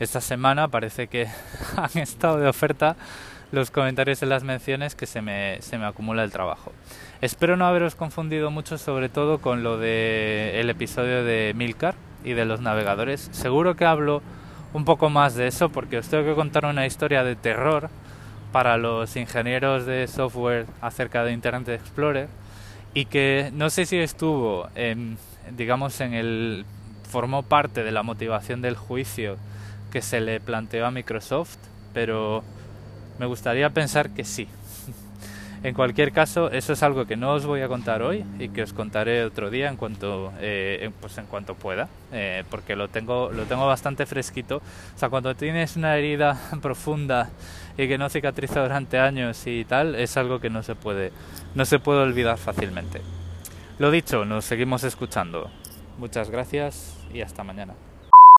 esta 0.00 0.20
semana 0.20 0.68
parece 0.68 1.06
que 1.06 1.28
han 1.76 1.98
estado 1.98 2.38
de 2.38 2.48
oferta 2.48 2.96
los 3.52 3.70
comentarios 3.70 4.22
en 4.22 4.28
las 4.28 4.42
menciones 4.42 4.96
que 4.96 5.06
se 5.06 5.22
me, 5.22 5.62
se 5.62 5.78
me 5.78 5.86
acumula 5.86 6.24
el 6.24 6.32
trabajo. 6.32 6.72
Espero 7.20 7.56
no 7.56 7.66
haberos 7.66 7.94
confundido 7.94 8.50
mucho 8.50 8.76
sobre 8.76 9.08
todo 9.08 9.38
con 9.38 9.62
lo 9.62 9.78
del 9.78 10.56
el 10.56 10.68
episodio 10.68 11.24
de 11.24 11.52
Milcar 11.54 11.94
y 12.24 12.32
de 12.32 12.44
los 12.44 12.60
navegadores. 12.60 13.28
Seguro 13.32 13.76
que 13.76 13.84
hablo 13.84 14.20
un 14.72 14.84
poco 14.84 15.10
más 15.10 15.34
de 15.34 15.46
eso 15.46 15.68
porque 15.68 15.98
os 15.98 16.08
tengo 16.08 16.24
que 16.24 16.34
contar 16.34 16.66
una 16.66 16.86
historia 16.86 17.24
de 17.24 17.36
terror 17.36 17.88
para 18.52 18.76
los 18.76 19.16
ingenieros 19.16 19.86
de 19.86 20.06
software 20.06 20.66
acerca 20.80 21.24
de 21.24 21.32
Internet 21.32 21.68
Explorer 21.68 22.28
y 22.94 23.04
que 23.04 23.50
no 23.52 23.68
sé 23.70 23.86
si 23.86 23.98
estuvo 23.98 24.68
en, 24.74 25.18
digamos 25.56 26.00
en 26.00 26.14
el 26.14 26.64
formó 27.06 27.42
parte 27.42 27.84
de 27.84 27.92
la 27.92 28.02
motivación 28.02 28.62
del 28.62 28.76
juicio 28.76 29.36
que 29.90 30.02
se 30.02 30.20
le 30.20 30.40
planteó 30.40 30.86
a 30.86 30.90
Microsoft, 30.90 31.56
pero 31.94 32.42
me 33.18 33.26
gustaría 33.26 33.70
pensar 33.70 34.10
que 34.10 34.24
sí. 34.24 34.48
En 35.62 35.74
cualquier 35.74 36.12
caso, 36.12 36.50
eso 36.50 36.72
es 36.74 36.82
algo 36.82 37.06
que 37.06 37.16
no 37.16 37.32
os 37.32 37.46
voy 37.46 37.60
a 37.62 37.68
contar 37.68 38.02
hoy 38.02 38.24
y 38.38 38.50
que 38.50 38.62
os 38.62 38.72
contaré 38.72 39.24
otro 39.24 39.50
día 39.50 39.68
en 39.68 39.76
cuanto, 39.76 40.32
eh, 40.38 40.90
pues 41.00 41.18
en 41.18 41.26
cuanto 41.26 41.54
pueda, 41.54 41.88
eh, 42.12 42.44
porque 42.50 42.76
lo 42.76 42.88
tengo, 42.88 43.30
lo 43.32 43.44
tengo 43.44 43.66
bastante 43.66 44.06
fresquito. 44.06 44.58
O 44.58 44.98
sea, 44.98 45.08
cuando 45.08 45.34
tienes 45.34 45.76
una 45.76 45.96
herida 45.96 46.38
profunda 46.62 47.30
y 47.76 47.88
que 47.88 47.98
no 47.98 48.08
cicatriza 48.08 48.62
durante 48.62 48.98
años 48.98 49.46
y 49.46 49.64
tal, 49.64 49.94
es 49.94 50.16
algo 50.16 50.40
que 50.40 50.50
no 50.50 50.62
se 50.62 50.74
puede, 50.74 51.12
no 51.54 51.64
se 51.64 51.78
puede 51.78 52.00
olvidar 52.00 52.38
fácilmente. 52.38 53.00
Lo 53.78 53.90
dicho, 53.90 54.24
nos 54.24 54.44
seguimos 54.44 54.84
escuchando. 54.84 55.50
Muchas 55.98 56.30
gracias 56.30 56.96
y 57.12 57.22
hasta 57.22 57.42
mañana. 57.42 57.74